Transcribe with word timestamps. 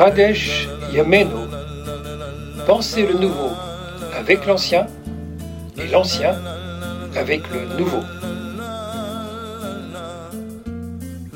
Chadesh 0.00 0.66
Yameno, 0.94 1.46
pensez 2.66 3.06
le 3.06 3.18
nouveau 3.18 3.50
avec 4.18 4.46
l'ancien 4.46 4.86
et 5.76 5.86
l'ancien 5.88 6.36
avec 7.14 7.42
le 7.52 7.78
nouveau. 7.78 8.00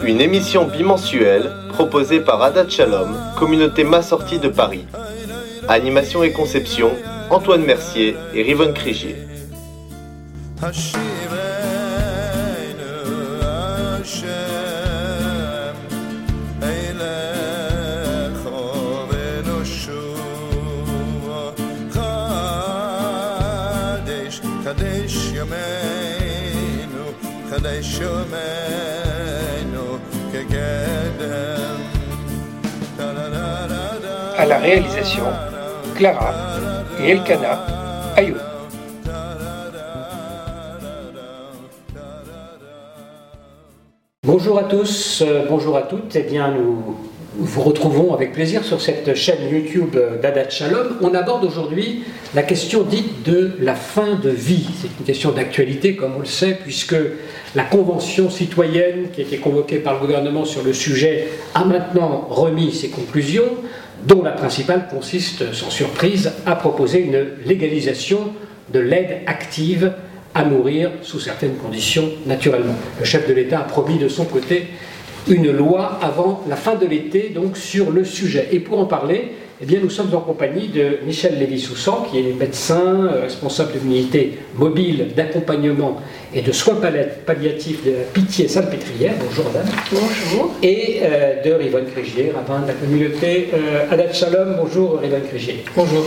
Une 0.03 0.19
émission 0.19 0.65
bimensuelle 0.65 1.53
proposée 1.75 2.21
par 2.21 2.41
Adat 2.41 2.71
Shalom, 2.71 3.15
communauté 3.39 3.85
massortie 3.85 4.39
de 4.39 4.49
Paris. 4.49 4.87
Animation 5.69 6.23
et 6.23 6.33
conception, 6.33 6.91
Antoine 7.29 7.67
Mercier 7.67 8.17
et 8.33 8.43
Rivonne 8.43 8.73
Crigier. 8.73 9.17
À 34.37 34.47
la 34.47 34.59
réalisation, 34.59 35.25
Clara 35.97 36.35
et 37.01 37.11
Elkana 37.11 37.67
Ayoub. 38.17 38.37
Bonjour 44.27 44.59
à 44.59 44.65
tous, 44.65 45.23
euh, 45.23 45.47
bonjour 45.49 45.77
à 45.77 45.83
toutes. 45.83 46.17
Eh 46.17 46.23
bien, 46.23 46.51
nous 46.51 46.97
vous 47.37 47.63
retrouvons 47.63 48.15
avec 48.15 48.33
plaisir 48.33 48.65
sur 48.65 48.81
cette 48.81 49.15
chaîne 49.15 49.49
YouTube 49.51 49.97
d'Adat 50.23 50.51
Shalom. 50.51 50.99
On 51.03 51.15
aborde 51.15 51.45
aujourd'hui 51.45 52.05
la 52.35 52.43
question 52.43 52.83
dite 52.83 53.25
de 53.25 53.53
la 53.61 53.75
fin 53.75 54.15
de 54.15 54.31
vie. 54.31 54.67
C'est 54.81 54.89
une 54.99 55.05
question 55.05 55.33
d'actualité, 55.33 55.97
comme 55.97 56.15
on 56.17 56.21
le 56.21 56.27
sait, 56.27 56.57
puisque 56.63 56.97
la 57.55 57.65
convention 57.65 58.31
citoyenne 58.31 59.09
qui 59.13 59.21
a 59.21 59.25
été 59.25 59.39
convoquée 59.39 59.79
par 59.79 59.95
le 59.95 60.01
gouvernement 60.01 60.45
sur 60.45 60.63
le 60.63 60.73
sujet 60.73 61.29
a 61.55 61.65
maintenant 61.65 62.27
remis 62.31 62.73
ses 62.73 62.89
conclusions, 62.89 63.57
dont 64.07 64.23
la 64.23 64.33
principale 64.33 64.87
consiste, 64.89 65.53
sans 65.53 65.71
surprise, 65.71 66.33
à 66.47 66.55
proposer 66.55 67.01
une 67.01 67.27
légalisation 67.47 68.33
de 68.73 68.79
l'aide 68.79 69.23
active 69.27 69.93
à 70.35 70.45
mourir 70.45 70.91
sous 71.03 71.21
certaines 71.21 71.57
conditions 71.57 72.11
naturellement. 72.27 72.75
Le 72.99 73.05
chef 73.05 73.29
de 73.29 73.35
l'État 73.35 73.61
a 73.61 73.65
promis 73.65 73.99
de 73.99 74.09
son 74.09 74.25
côté 74.25 74.69
une 75.29 75.51
loi 75.51 75.99
avant 76.03 76.43
la 76.49 76.57
fin 76.57 76.75
de 76.75 76.87
l'été 76.87 77.31
donc 77.35 77.57
sur 77.57 77.91
le 77.91 78.05
sujet. 78.05 78.49
Et 78.53 78.61
pour 78.61 78.79
en 78.79 78.87
parler, 78.87 79.33
eh 79.63 79.67
bien, 79.67 79.79
nous 79.83 79.91
sommes 79.91 80.13
en 80.15 80.21
compagnie 80.21 80.69
de 80.69 80.99
Michel 81.07 81.39
Lévy-Soussan, 81.39 82.09
qui 82.11 82.19
est 82.19 82.33
médecin, 82.39 82.83
euh, 82.83 83.23
responsable 83.23 83.75
de 83.75 83.79
l'unité 83.79 84.39
mobile 84.57 85.09
d'accompagnement 85.17 85.97
et 86.35 86.43
de 86.43 86.51
soins 86.51 86.77
palliatifs 87.25 87.85
de 87.85 87.93
la 87.93 88.03
Pitié 88.13 88.49
Salpêtrière. 88.49 89.15
Bonjour 89.25 89.45
madame. 89.47 89.67
Bonjour. 89.93 90.51
Et 90.63 91.01
euh, 91.03 91.43
de 91.43 91.53
Rivonne 91.53 91.87
Crégier, 91.87 92.33
rabbin 92.35 92.63
de 92.63 92.69
la 92.69 92.75
communauté 92.75 93.51
euh, 93.55 93.91
Adat 93.91 94.13
Shalom. 94.13 94.57
Bonjour 94.61 94.99
Rivonne 94.99 95.23
Crégier. 95.29 95.65
Bonjour. 95.77 96.05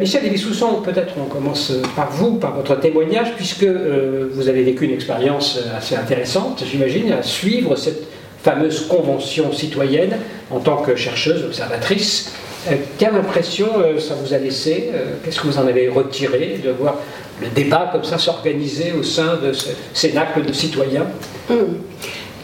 Michel 0.00 0.22
Lévy-Soussan, 0.22 0.80
peut-être 0.84 1.14
on 1.20 1.24
commence 1.24 1.72
par 1.96 2.12
vous, 2.12 2.36
par 2.36 2.54
votre 2.54 2.78
témoignage, 2.78 3.34
puisque 3.34 3.64
vous 3.64 4.48
avez 4.48 4.62
vécu 4.62 4.84
une 4.84 4.92
expérience 4.92 5.58
assez 5.76 5.96
intéressante, 5.96 6.62
j'imagine, 6.70 7.10
à 7.10 7.24
suivre 7.24 7.74
cette 7.74 8.15
fameuse 8.46 8.86
convention 8.86 9.52
citoyenne 9.52 10.18
en 10.52 10.60
tant 10.60 10.76
que 10.76 10.94
chercheuse, 10.94 11.44
observatrice. 11.44 12.32
Euh, 12.68 12.76
quelle 12.96 13.16
impression 13.16 13.66
euh, 13.78 13.98
ça 13.98 14.14
vous 14.14 14.34
a 14.34 14.38
laissé 14.38 14.90
euh, 14.94 15.14
Qu'est-ce 15.24 15.40
que 15.40 15.48
vous 15.48 15.58
en 15.58 15.66
avez 15.66 15.88
retiré 15.88 16.60
de 16.64 16.70
voir 16.70 16.94
le 17.40 17.48
débat 17.48 17.90
comme 17.90 18.04
ça 18.04 18.18
s'organiser 18.18 18.92
au 18.92 19.02
sein 19.02 19.36
de 19.42 19.52
ce 19.52 19.70
cénacle 19.92 20.44
de 20.44 20.52
citoyens? 20.52 21.08
Hum. 21.50 21.78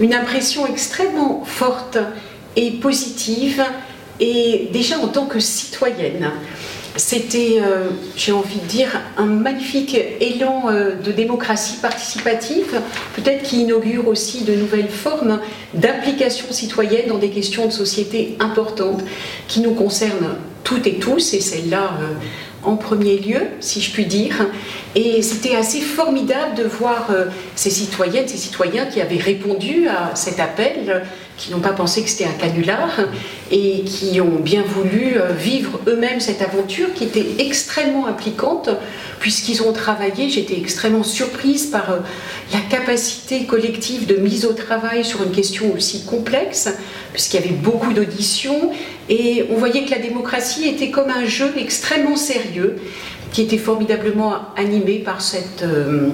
Une 0.00 0.12
impression 0.12 0.66
extrêmement 0.66 1.44
forte 1.44 1.98
et 2.56 2.72
positive, 2.72 3.62
et 4.18 4.70
déjà 4.72 4.98
en 4.98 5.06
tant 5.06 5.26
que 5.26 5.38
citoyenne 5.38 6.32
c'était, 6.96 7.58
euh, 7.60 7.88
j'ai 8.16 8.32
envie 8.32 8.58
de 8.58 8.66
dire, 8.66 9.00
un 9.16 9.24
magnifique 9.24 9.96
élan 10.20 10.64
euh, 10.68 10.94
de 10.94 11.10
démocratie 11.10 11.76
participative, 11.80 12.80
peut-être 13.16 13.42
qui 13.42 13.62
inaugure 13.62 14.08
aussi 14.08 14.44
de 14.44 14.54
nouvelles 14.54 14.90
formes 14.90 15.40
d'implication 15.74 16.46
citoyenne 16.50 17.08
dans 17.08 17.18
des 17.18 17.30
questions 17.30 17.66
de 17.66 17.72
société 17.72 18.36
importantes 18.40 19.02
qui 19.48 19.60
nous 19.60 19.74
concernent 19.74 20.36
toutes 20.64 20.86
et 20.86 20.96
tous, 20.96 21.32
et 21.32 21.40
celle-là 21.40 21.96
euh, 22.00 22.12
en 22.62 22.76
premier 22.76 23.18
lieu, 23.18 23.40
si 23.60 23.80
je 23.80 23.90
puis 23.90 24.04
dire. 24.04 24.46
Et 24.94 25.22
c'était 25.22 25.56
assez 25.56 25.80
formidable 25.80 26.54
de 26.54 26.62
voir 26.62 27.08
ces 27.56 27.70
citoyennes, 27.70 28.28
ces 28.28 28.36
citoyens 28.36 28.86
qui 28.86 29.00
avaient 29.00 29.16
répondu 29.16 29.88
à 29.88 30.14
cet 30.14 30.38
appel 30.38 31.02
qui 31.42 31.50
n'ont 31.50 31.60
pas 31.60 31.72
pensé 31.72 32.04
que 32.04 32.08
c'était 32.08 32.24
un 32.24 32.38
canular 32.38 33.00
et 33.50 33.82
qui 33.82 34.20
ont 34.20 34.38
bien 34.38 34.62
voulu 34.62 35.16
euh, 35.16 35.32
vivre 35.32 35.80
eux-mêmes 35.88 36.20
cette 36.20 36.40
aventure 36.40 36.94
qui 36.94 37.02
était 37.02 37.26
extrêmement 37.40 38.06
impliquante 38.06 38.70
puisqu'ils 39.18 39.60
ont 39.64 39.72
travaillé. 39.72 40.30
J'étais 40.30 40.56
extrêmement 40.56 41.02
surprise 41.02 41.66
par 41.66 41.90
euh, 41.90 41.98
la 42.52 42.60
capacité 42.60 43.44
collective 43.44 44.06
de 44.06 44.14
mise 44.18 44.44
au 44.44 44.52
travail 44.52 45.04
sur 45.04 45.20
une 45.24 45.32
question 45.32 45.74
aussi 45.74 46.04
complexe 46.04 46.68
puisqu'il 47.12 47.40
y 47.40 47.44
avait 47.44 47.54
beaucoup 47.56 47.92
d'auditions 47.92 48.70
et 49.08 49.46
on 49.50 49.56
voyait 49.56 49.84
que 49.84 49.90
la 49.90 49.98
démocratie 49.98 50.68
était 50.68 50.92
comme 50.92 51.10
un 51.10 51.24
jeu 51.24 51.52
extrêmement 51.56 52.16
sérieux 52.16 52.76
qui 53.32 53.42
était 53.42 53.58
formidablement 53.58 54.34
animé 54.56 55.00
par 55.00 55.20
cette... 55.20 55.64
Euh, 55.64 56.10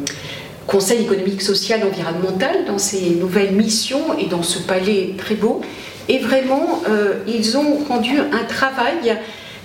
Conseil 0.68 1.00
économique, 1.00 1.40
social, 1.40 1.80
environnemental 1.82 2.66
dans 2.66 2.76
ces 2.76 3.10
nouvelles 3.12 3.52
missions 3.52 4.18
et 4.18 4.26
dans 4.26 4.42
ce 4.42 4.58
palais 4.58 5.14
très 5.16 5.34
beau. 5.34 5.62
Et 6.10 6.18
vraiment, 6.18 6.82
euh, 6.90 7.14
ils 7.26 7.56
ont 7.56 7.78
rendu 7.88 8.18
un 8.18 8.44
travail 8.44 9.16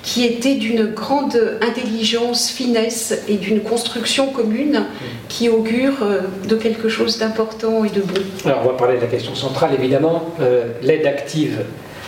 qui 0.01 0.23
était 0.23 0.55
d'une 0.55 0.85
grande 0.85 1.57
intelligence, 1.61 2.49
finesse 2.49 3.21
et 3.27 3.35
d'une 3.35 3.59
construction 3.59 4.27
commune 4.27 4.85
qui 5.27 5.49
augure 5.49 6.03
euh, 6.03 6.21
de 6.47 6.55
quelque 6.55 6.87
chose 6.87 7.19
d'important 7.19 7.83
et 7.83 7.89
de 7.89 7.99
bon. 7.99 8.21
Alors 8.45 8.61
on 8.63 8.67
va 8.67 8.77
parler 8.77 8.95
de 8.95 9.01
la 9.01 9.07
question 9.07 9.35
centrale 9.35 9.71
évidemment, 9.77 10.23
euh, 10.39 10.71
l'aide 10.81 11.05
active 11.05 11.65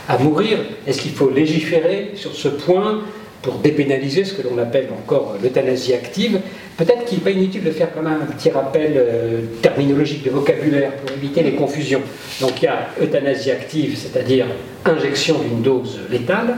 à 0.07 0.17
mourir. 0.17 0.57
Est-ce 0.87 1.01
qu'il 1.01 1.11
faut 1.11 1.29
légiférer 1.29 2.13
sur 2.15 2.33
ce 2.33 2.47
point 2.47 3.01
pour 3.41 3.55
dépénaliser 3.55 4.23
ce 4.23 4.33
que 4.33 4.41
l'on 4.47 4.57
appelle 4.57 4.87
encore 4.97 5.35
l'euthanasie 5.43 5.93
active? 5.93 6.39
Peut-être 6.77 7.05
qu'il 7.05 7.19
n'est 7.19 7.23
pas 7.23 7.31
inutile 7.31 7.63
de 7.63 7.71
faire 7.71 7.93
quand 7.93 8.01
même 8.01 8.19
un 8.21 8.33
petit 8.33 8.49
rappel 8.49 8.93
euh, 8.97 9.41
terminologique 9.61 10.23
de 10.23 10.29
vocabulaire 10.29 10.91
pour 10.97 11.15
éviter 11.15 11.41
les 11.41 11.53
confusions. 11.53 12.01
Donc 12.41 12.61
il 12.61 12.65
y 12.65 12.67
a 12.67 12.89
euthanasie 13.01 13.51
active, 13.51 13.97
c'est-à-dire 13.97 14.45
injection 14.83 15.39
d'une 15.39 15.61
dose 15.61 15.99
létale, 16.09 16.57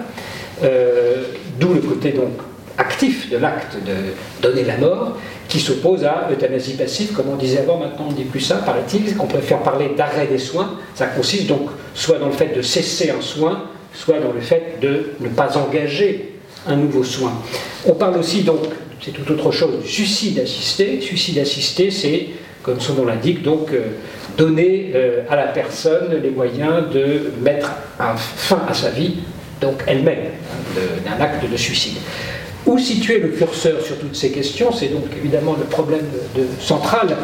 euh, 0.63 1.23
d'où 1.59 1.73
le 1.73 1.81
côté 1.81 2.11
donc 2.11 2.31
actif 2.79 3.29
de 3.29 3.37
l'acte 3.37 3.77
de 3.85 3.93
donner 4.41 4.63
la 4.63 4.77
mort, 4.77 5.17
qui 5.47 5.59
s'oppose 5.59 6.03
à 6.03 6.29
euthanasie 6.31 6.73
passive, 6.73 7.13
comme 7.13 7.29
on 7.29 7.35
disait 7.35 7.59
avant, 7.59 7.77
maintenant 7.77 8.07
on 8.07 8.11
ne 8.11 8.17
dit 8.17 8.23
plus 8.23 8.41
ça, 8.41 8.55
paraît-il, 8.55 9.15
qu'on 9.15 9.27
préfère 9.27 9.59
parler 9.59 9.91
d'arrêt 9.95 10.27
des 10.27 10.39
soins. 10.39 10.77
Ça 10.95 11.07
consiste 11.07 11.47
donc 11.47 11.69
soit 11.93 12.17
dans 12.17 12.27
le 12.27 12.33
fait 12.33 12.55
de 12.55 12.61
cesser 12.61 13.11
un 13.11 13.21
soin, 13.21 13.65
soit 13.93 14.19
dans 14.19 14.31
le 14.31 14.41
fait 14.41 14.79
de 14.81 15.11
ne 15.19 15.29
pas 15.29 15.57
engager 15.57 16.33
un 16.67 16.75
nouveau 16.75 17.03
soin. 17.03 17.33
On 17.85 17.93
parle 17.93 18.17
aussi 18.17 18.41
donc, 18.41 18.59
c'est 19.01 19.11
tout 19.11 19.31
autre 19.31 19.51
chose, 19.51 19.83
suicide 19.85 20.39
assisté. 20.39 21.01
Suicide 21.01 21.39
assisté, 21.39 21.91
c'est, 21.91 22.27
comme 22.63 22.79
son 22.79 22.95
nom 22.95 23.05
l'indique, 23.05 23.43
donc 23.43 23.71
euh, 23.71 23.81
donner 24.37 24.91
euh, 24.95 25.21
à 25.29 25.35
la 25.35 25.47
personne 25.47 26.19
les 26.21 26.29
moyens 26.29 26.89
de 26.93 27.31
mettre 27.41 27.71
fin 28.15 28.61
à 28.67 28.73
sa 28.73 28.89
vie, 28.89 29.15
donc 29.61 29.83
elle-même, 29.87 30.25
hein, 30.75 30.81
d'un 31.05 31.23
acte 31.23 31.49
de 31.49 31.57
suicide. 31.57 31.97
Où 32.65 32.77
situer 32.77 33.19
le 33.19 33.29
curseur 33.29 33.81
sur 33.81 33.97
toutes 33.97 34.15
ces 34.15 34.31
questions? 34.31 34.73
C'est 34.73 34.89
donc 34.89 35.05
évidemment 35.17 35.55
le 35.57 35.65
problème 35.65 36.05
central. 36.59 37.15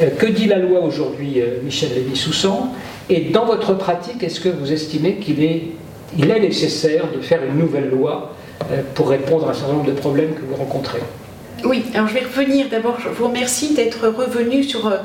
Euh, 0.00 0.10
que 0.10 0.26
dit 0.26 0.46
la 0.46 0.58
loi 0.58 0.80
aujourd'hui, 0.80 1.40
Michel 1.62 1.90
Lévy-Soussan? 1.94 2.72
Et 3.10 3.20
dans 3.30 3.46
votre 3.46 3.74
pratique, 3.74 4.22
est-ce 4.22 4.40
que 4.40 4.48
vous 4.48 4.72
estimez 4.72 5.14
qu'il 5.16 5.42
est, 5.42 5.62
nécessaire 6.16 7.04
de 7.14 7.20
faire 7.20 7.40
une 7.44 7.58
nouvelle 7.58 7.90
loi 7.90 8.34
pour 8.94 9.08
répondre 9.08 9.48
à 9.48 9.50
un 9.50 9.54
certain 9.54 9.72
nombre 9.72 9.86
de 9.86 9.92
problèmes 9.92 10.34
que 10.34 10.42
vous 10.42 10.56
rencontrez. 10.56 11.00
Oui, 11.64 11.82
alors 11.92 12.06
je 12.06 12.14
vais 12.14 12.20
revenir 12.20 12.68
d'abord, 12.68 12.98
je 13.00 13.08
vous 13.08 13.26
remercie 13.26 13.74
d'être 13.74 14.06
revenu 14.06 14.62
sur 14.62 14.86
euh, 14.86 14.98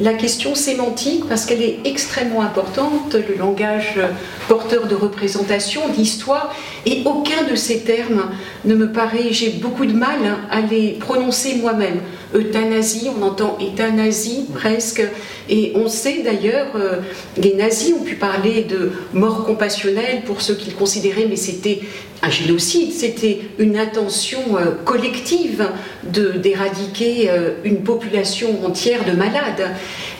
la 0.00 0.14
question 0.14 0.54
sémantique 0.54 1.24
parce 1.28 1.44
qu'elle 1.44 1.60
est 1.60 1.80
extrêmement 1.84 2.40
importante, 2.40 3.14
le 3.14 3.36
langage 3.36 4.00
porteur 4.48 4.86
de 4.86 4.94
représentation, 4.94 5.88
d'histoire, 5.88 6.54
et 6.86 7.02
aucun 7.04 7.44
de 7.50 7.54
ces 7.54 7.80
termes 7.80 8.30
ne 8.64 8.74
me 8.74 8.90
paraît, 8.90 9.32
j'ai 9.32 9.50
beaucoup 9.50 9.84
de 9.84 9.92
mal 9.92 10.18
à 10.50 10.62
les 10.62 10.92
prononcer 10.92 11.56
moi-même. 11.56 12.00
Euthanasie, 12.34 13.08
on 13.14 13.22
entend 13.22 13.58
euthanasie 13.60 14.46
presque, 14.54 15.02
et 15.50 15.72
on 15.74 15.88
sait 15.88 16.22
d'ailleurs, 16.22 16.68
euh, 16.76 17.00
les 17.36 17.54
nazis 17.54 17.92
ont 17.92 18.04
pu 18.04 18.14
parler 18.14 18.64
de 18.64 18.92
mort 19.12 19.44
compassionnelle 19.44 20.22
pour 20.24 20.40
ceux 20.40 20.54
qu'ils 20.54 20.74
considéraient, 20.74 21.26
mais 21.28 21.36
c'était 21.36 21.80
un 22.22 22.30
génocide, 22.30 22.92
c'était 22.92 23.40
une 23.58 23.78
intention 23.78 24.40
euh, 24.56 24.72
collective 24.84 25.68
d'éradiquer 26.02 27.30
euh, 27.30 27.52
une 27.64 27.82
population 27.82 28.64
entière 28.64 29.04
de 29.04 29.12
malades. 29.12 29.70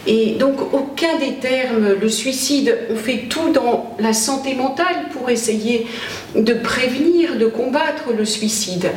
Et 0.07 0.37
donc 0.39 0.73
aucun 0.73 1.19
des 1.19 1.35
termes, 1.35 1.95
le 2.01 2.09
suicide, 2.09 2.79
on 2.91 2.97
fait 2.97 3.25
tout 3.29 3.53
dans 3.53 3.97
la 3.99 4.13
santé 4.13 4.55
mentale 4.55 5.09
pour 5.13 5.29
essayer 5.29 5.87
de 6.37 6.55
prévenir, 6.55 7.37
de 7.37 7.47
combattre 7.47 8.13
le 8.17 8.25
suicide. 8.25 8.91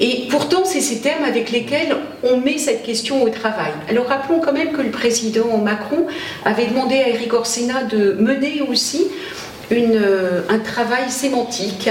Et 0.00 0.26
pourtant, 0.28 0.64
c'est 0.64 0.80
ces 0.80 1.00
termes 1.00 1.24
avec 1.24 1.50
lesquels 1.50 1.96
on 2.22 2.38
met 2.38 2.58
cette 2.58 2.82
question 2.82 3.22
au 3.22 3.28
travail. 3.28 3.72
Alors 3.88 4.06
rappelons 4.06 4.40
quand 4.40 4.52
même 4.52 4.72
que 4.72 4.82
le 4.82 4.90
président 4.90 5.56
Macron 5.58 6.06
avait 6.44 6.66
demandé 6.66 6.96
à 6.96 7.08
Eric 7.08 7.32
Orsena 7.32 7.84
de 7.84 8.12
mener 8.18 8.62
aussi 8.68 9.06
euh, 9.72 10.42
un 10.48 10.58
travail 10.58 11.10
sémantique 11.10 11.88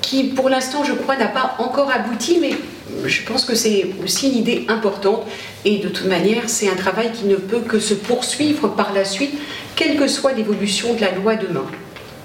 qui, 0.00 0.24
pour 0.24 0.48
l'instant, 0.48 0.84
je 0.84 0.92
crois, 0.92 1.16
n'a 1.16 1.28
pas 1.28 1.56
encore 1.58 1.90
abouti, 1.90 2.38
mais 2.40 2.50
je 3.04 3.22
pense 3.22 3.44
que 3.44 3.54
c'est 3.54 3.86
aussi 4.04 4.28
une 4.28 4.36
idée 4.36 4.64
importante. 4.68 5.26
Et 5.64 5.78
de 5.78 5.88
toute 5.88 6.06
manière, 6.06 6.44
c'est 6.46 6.68
un 6.68 6.76
travail 6.76 7.10
qui 7.12 7.26
ne 7.26 7.36
peut 7.36 7.60
que 7.60 7.78
se 7.78 7.94
poursuivre 7.94 8.68
par 8.68 8.92
la 8.92 9.04
suite, 9.04 9.34
quelle 9.76 9.96
que 9.96 10.08
soit 10.08 10.32
l'évolution 10.32 10.94
de 10.94 11.00
la 11.00 11.12
loi 11.12 11.36
demain. 11.36 11.66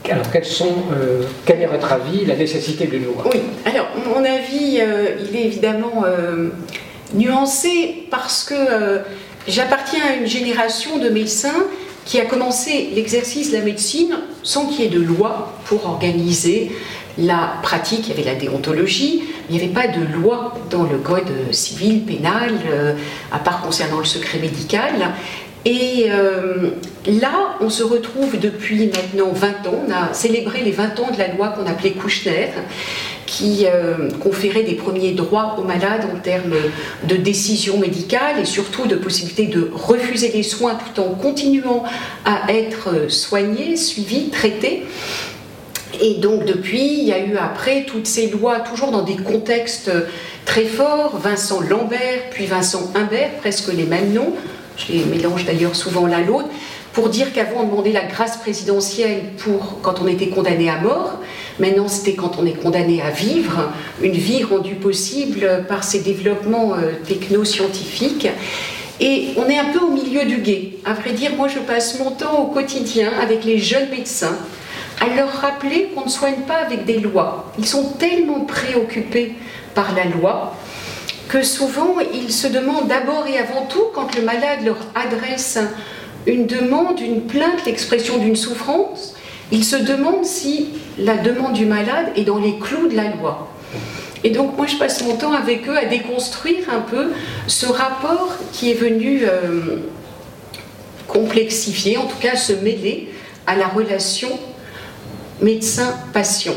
Alors, 0.09 0.29
quels 0.31 0.45
sont, 0.45 0.75
euh, 0.93 1.23
quel 1.45 1.61
est 1.61 1.65
votre 1.65 1.91
avis, 1.91 2.25
la 2.25 2.35
nécessité 2.35 2.87
d'une 2.87 3.05
loi? 3.05 3.23
Oui, 3.31 3.39
alors, 3.65 3.87
mon 4.05 4.23
avis, 4.23 4.79
euh, 4.81 5.15
il 5.29 5.35
est 5.35 5.45
évidemment 5.45 6.03
euh, 6.05 6.49
nuancé 7.13 8.07
parce 8.11 8.43
que 8.43 8.55
j'appartiens 9.47 10.01
à 10.09 10.15
une 10.15 10.27
génération 10.27 10.97
de 10.97 11.09
médecins 11.09 11.63
qui 12.05 12.19
a 12.19 12.25
commencé 12.25 12.89
l'exercice 12.93 13.51
de 13.51 13.57
la 13.57 13.63
médecine 13.63 14.17
sans 14.41 14.65
qu'il 14.65 14.81
y 14.81 14.87
ait 14.87 14.89
de 14.89 14.99
loi 14.99 15.53
pour 15.65 15.85
organiser 15.85 16.71
la 17.18 17.54
pratique, 17.62 18.07
il 18.07 18.10
y 18.10 18.13
avait 18.13 18.33
la 18.33 18.36
déontologie, 18.36 19.24
il 19.50 19.56
n'y 19.56 19.62
avait 19.62 19.71
pas 19.71 19.88
de 19.88 20.04
loi 20.13 20.54
dans 20.69 20.83
le 20.83 20.98
code 20.98 21.31
civil, 21.51 22.04
pénal, 22.06 22.51
à 23.31 23.39
part 23.39 23.62
concernant 23.62 24.00
le 24.00 24.06
secret 24.06 24.39
médical. 24.39 25.13
Et 25.65 26.07
euh, 26.10 26.71
là, 27.07 27.56
on 27.62 27.69
se 27.69 27.83
retrouve 27.83 28.38
depuis 28.38 28.88
maintenant 28.88 29.31
20 29.31 29.48
ans, 29.68 29.83
on 29.88 29.92
a 29.92 30.13
célébré 30.13 30.62
les 30.62 30.71
20 30.71 31.00
ans 31.00 31.12
de 31.12 31.18
la 31.18 31.30
loi 31.30 31.50
qu'on 31.50 31.65
appelait 31.65 31.92
Kouchner, 31.92 32.50
qui 33.25 33.66
euh, 33.66 34.09
conférait 34.21 34.63
des 34.63 34.74
premiers 34.74 35.13
droits 35.13 35.56
aux 35.57 35.63
malades 35.63 36.06
en 36.13 36.19
termes 36.19 36.56
de 37.07 37.16
décision 37.16 37.77
médicale 37.77 38.39
et 38.42 38.45
surtout 38.45 38.88
de 38.88 38.95
possibilité 38.95 39.48
de 39.48 39.71
refuser 39.74 40.31
les 40.33 40.44
soins 40.44 40.75
tout 40.75 41.00
en 41.01 41.12
continuant 41.12 41.83
à 42.25 42.51
être 42.51 43.09
soigné, 43.09 43.77
suivi, 43.77 44.30
traité. 44.30 44.86
Et 46.01 46.16
donc 46.16 46.45
depuis, 46.45 47.00
il 47.00 47.04
y 47.04 47.13
a 47.13 47.19
eu 47.19 47.38
après 47.38 47.86
toutes 47.86 48.07
ces 48.07 48.30
lois, 48.30 48.60
toujours 48.60 48.92
dans 48.92 49.04
des 49.04 49.16
contextes 49.16 49.92
très 50.45 50.66
forts, 50.66 51.18
Vincent 51.18 51.62
Lambert, 51.62 52.30
puis 52.31 52.45
Vincent 52.45 52.92
Humbert, 52.95 53.31
presque 53.40 53.72
les 53.72 53.84
mêmes 53.84 54.12
noms, 54.12 54.34
je 54.78 54.94
les 54.94 55.06
mélange 55.06 55.45
d'ailleurs 55.45 55.75
souvent 55.75 56.07
l'un 56.07 56.22
l'autre, 56.22 56.50
pour 56.94 57.10
dire 57.10 57.34
qu'avant 57.34 57.62
on 57.62 57.68
demandait 57.68 57.92
la 57.92 58.06
grâce 58.06 58.38
présidentielle 58.38 59.22
pour 59.38 59.81
quand 59.81 60.01
on 60.01 60.07
était 60.07 60.30
condamné 60.30 60.69
à 60.69 60.80
mort, 60.80 61.19
maintenant 61.60 61.88
c'était 61.88 62.13
quand 62.13 62.38
on 62.40 62.45
est 62.45 62.54
condamné 62.54 63.01
à 63.01 63.10
vivre, 63.10 63.72
une 64.01 64.13
vie 64.13 64.44
rendue 64.44 64.75
possible 64.75 65.66
par 65.68 65.84
ces 65.84 66.00
développements 66.00 66.74
euh, 66.74 66.92
techno-scientifiques. 67.07 68.28
Et 69.00 69.30
on 69.38 69.50
est 69.50 69.57
un 69.57 69.66
peu 69.66 69.80
au 69.80 69.90
milieu 69.90 70.25
du 70.25 70.38
guet. 70.38 70.78
À 70.86 70.94
vrai 70.94 71.12
dire, 71.12 71.36
moi 71.36 71.48
je 71.48 71.60
passe 71.60 72.00
mon 72.00 72.12
temps 72.12 72.40
au 72.40 72.48
quotidien 72.48 73.12
avec 73.22 73.44
les 73.44 73.57
jeunes 73.57 73.90
médecins 73.90 74.38
à 75.01 75.16
leur 75.16 75.30
rappeler 75.30 75.92
qu'on 75.94 76.06
ne 76.06 76.10
soigne 76.10 76.42
pas 76.48 76.57
avec 76.57 76.86
des 76.86 77.00
lois. 77.00 77.51
Ils 77.57 77.68
sont 77.68 77.94
tellement 78.00 78.42
préoccupés 78.42 79.36
par 79.74 79.94
la 79.95 80.06
loi 80.06 80.56
que 81.28 81.42
souvent 81.42 81.95
ils 82.13 82.31
se 82.31 82.48
demandent 82.48 82.88
d'abord 82.88 83.25
et 83.28 83.38
avant 83.38 83.66
tout, 83.66 83.86
quand 83.94 84.16
le 84.16 84.22
malade 84.22 84.60
leur 84.63 84.78
adresse 84.94 85.57
une 86.25 86.45
demande, 86.45 87.00
une 87.00 87.22
plainte, 87.22 87.66
l'expression 87.66 88.18
d'une 88.18 88.36
souffrance, 88.36 89.16
ils 89.51 89.66
se 89.66 89.75
demandent 89.75 90.25
si 90.25 90.69
la 90.98 91.18
demande 91.18 91.54
du 91.54 91.66
malade 91.66 92.07
est 92.16 92.24
dans 92.24 92.38
les 92.38 92.57
clous 92.60 92.88
de 92.88 92.95
la 92.95 93.10
loi. 93.10 93.50
Et 94.23 94.29
donc 94.29 94.57
moi 94.57 94.67
je 94.67 94.77
passe 94.77 95.03
mon 95.03 95.15
temps 95.15 95.33
avec 95.33 95.67
eux 95.67 95.77
à 95.77 95.85
déconstruire 95.85 96.69
un 96.71 96.81
peu 96.81 97.11
ce 97.47 97.65
rapport 97.65 98.37
qui 98.53 98.71
est 98.71 98.75
venu 98.75 99.23
euh, 99.23 99.77
complexifier, 101.07 101.97
en 101.97 102.05
tout 102.05 102.19
cas 102.19 102.35
se 102.35 102.53
mêler 102.53 103.09
à 103.45 103.55
la 103.55 103.67
relation 103.67 104.29
médecin-patient. 105.41 106.55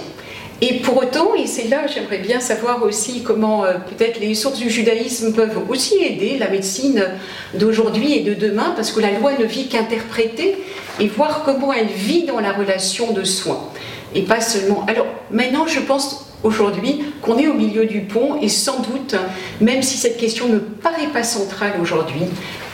Et 0.62 0.74
pour 0.74 0.96
autant, 0.96 1.34
et 1.34 1.46
c'est 1.46 1.68
là, 1.68 1.86
j'aimerais 1.86 2.18
bien 2.18 2.40
savoir 2.40 2.82
aussi 2.82 3.22
comment 3.22 3.64
euh, 3.64 3.74
peut-être 3.74 4.20
les 4.20 4.34
sources 4.34 4.58
du 4.58 4.70
judaïsme 4.70 5.34
peuvent 5.34 5.58
aussi 5.68 5.96
aider 5.96 6.38
la 6.38 6.48
médecine 6.48 7.04
d'aujourd'hui 7.52 8.14
et 8.14 8.20
de 8.22 8.32
demain, 8.32 8.72
parce 8.74 8.90
que 8.90 9.00
la 9.00 9.10
loi 9.10 9.32
ne 9.38 9.44
vit 9.44 9.68
qu'interpréter 9.68 10.56
et 10.98 11.08
voir 11.08 11.42
comment 11.44 11.74
elle 11.74 11.88
vit 11.88 12.22
dans 12.22 12.40
la 12.40 12.52
relation 12.52 13.12
de 13.12 13.22
soins. 13.22 13.68
Et 14.14 14.22
pas 14.22 14.40
seulement. 14.40 14.84
Alors 14.86 15.06
maintenant, 15.30 15.66
je 15.66 15.80
pense 15.80 16.26
aujourd'hui 16.42 17.02
qu'on 17.22 17.38
est 17.38 17.48
au 17.48 17.54
milieu 17.54 17.86
du 17.86 18.00
pont 18.02 18.40
et 18.40 18.48
sans 18.48 18.80
doute, 18.80 19.16
même 19.60 19.82
si 19.82 19.96
cette 19.96 20.16
question 20.16 20.48
ne 20.48 20.58
paraît 20.58 21.08
pas 21.12 21.24
centrale 21.24 21.72
aujourd'hui, 21.80 22.22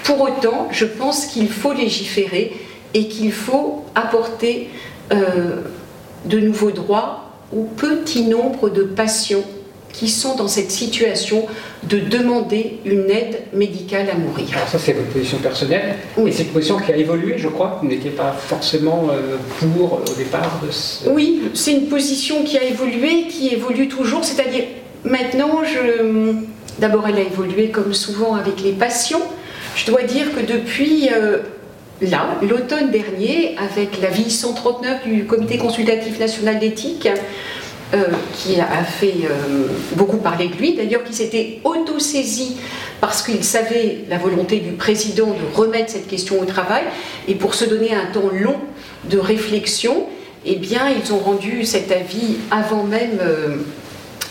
pour 0.05 0.21
autant, 0.21 0.69
je 0.71 0.85
pense 0.85 1.27
qu'il 1.27 1.49
faut 1.49 1.73
légiférer 1.73 2.53
et 2.95 3.09
qu'il 3.09 3.33
faut 3.33 3.85
apporter 3.95 4.69
euh, 5.13 5.63
de 6.27 6.39
nouveaux 6.39 6.71
droits 6.71 7.31
au 7.55 7.63
petit 7.63 8.23
nombre 8.23 8.69
de 8.69 8.83
patients 8.83 9.45
qui 9.93 10.09
sont 10.09 10.37
dans 10.37 10.49
cette 10.49 10.71
situation 10.71 11.47
de 11.85 11.99
demander 11.99 12.79
une 12.85 13.11
aide 13.11 13.41
médicale 13.53 14.09
à 14.11 14.17
mourir. 14.17 14.47
Alors 14.55 14.69
ça 14.69 14.79
c'est 14.79 14.93
votre 14.93 15.09
position 15.09 15.39
personnelle, 15.39 15.97
oui. 16.17 16.31
et 16.31 16.33
c'est 16.33 16.45
une 16.45 16.51
position 16.51 16.79
qui 16.79 16.93
a 16.93 16.97
évolué, 16.97 17.35
je 17.39 17.49
crois, 17.49 17.79
vous 17.83 17.89
n'étiez 17.89 18.11
pas 18.11 18.33
forcément 18.33 19.09
euh, 19.11 19.37
pour 19.59 19.95
euh, 19.95 20.13
au 20.13 20.15
départ 20.17 20.61
de 20.65 20.71
ce... 20.71 21.09
Oui, 21.09 21.43
c'est 21.55 21.73
une 21.73 21.87
position 21.87 22.45
qui 22.45 22.57
a 22.57 22.63
évolué, 22.63 23.27
qui 23.29 23.49
évolue 23.49 23.89
toujours, 23.89 24.25
c'est-à-dire 24.25 24.65
maintenant, 25.05 25.63
je... 25.65 26.35
d'abord 26.79 27.09
elle 27.09 27.17
a 27.17 27.23
évolué 27.23 27.71
comme 27.71 27.95
souvent 27.95 28.35
avec 28.37 28.63
les 28.63 28.73
patients, 28.73 29.23
je 29.75 29.87
dois 29.87 30.03
dire 30.03 30.27
que 30.35 30.41
depuis... 30.41 31.09
Euh, 31.13 31.39
là, 32.01 32.37
l'automne 32.43 32.91
dernier, 32.91 33.55
avec 33.59 34.01
l'avis 34.01 34.31
139 34.31 35.07
du 35.07 35.25
Comité 35.25 35.59
consultatif 35.59 36.19
national 36.19 36.59
d'éthique, 36.59 37.09
euh, 37.95 38.05
qui 38.35 38.59
a 38.59 38.85
fait 38.85 39.15
euh, 39.25 39.67
beaucoup 39.97 40.17
parler 40.17 40.49
de 40.49 40.55
lui, 40.55 40.75
d'ailleurs 40.75 41.05
qui 41.05 41.13
s'était 41.13 41.61
auto-saisi 41.63 42.57
parce 43.03 43.21
qu'il 43.23 43.45
savait 43.45 44.05
la 44.09 44.17
volonté 44.17 44.61
du 44.61 44.73
président 44.73 45.27
de 45.27 45.55
remettre 45.55 45.91
cette 45.91 46.07
question 46.07 46.41
au 46.41 46.47
travail, 46.47 46.85
et 47.29 47.35
pour 47.35 47.55
se 47.55 47.67
donner 47.67 47.95
un 47.95 48.07
temps 48.07 48.31
long 48.33 48.57
de 49.05 49.19
réflexion, 49.19 50.07
eh 50.47 50.57
bien, 50.57 50.89
ils 50.89 51.13
ont 51.13 51.19
rendu 51.19 51.65
cet 51.65 51.93
avis 51.93 52.39
avant 52.51 52.85
même 52.85 53.19
euh, 53.21 53.57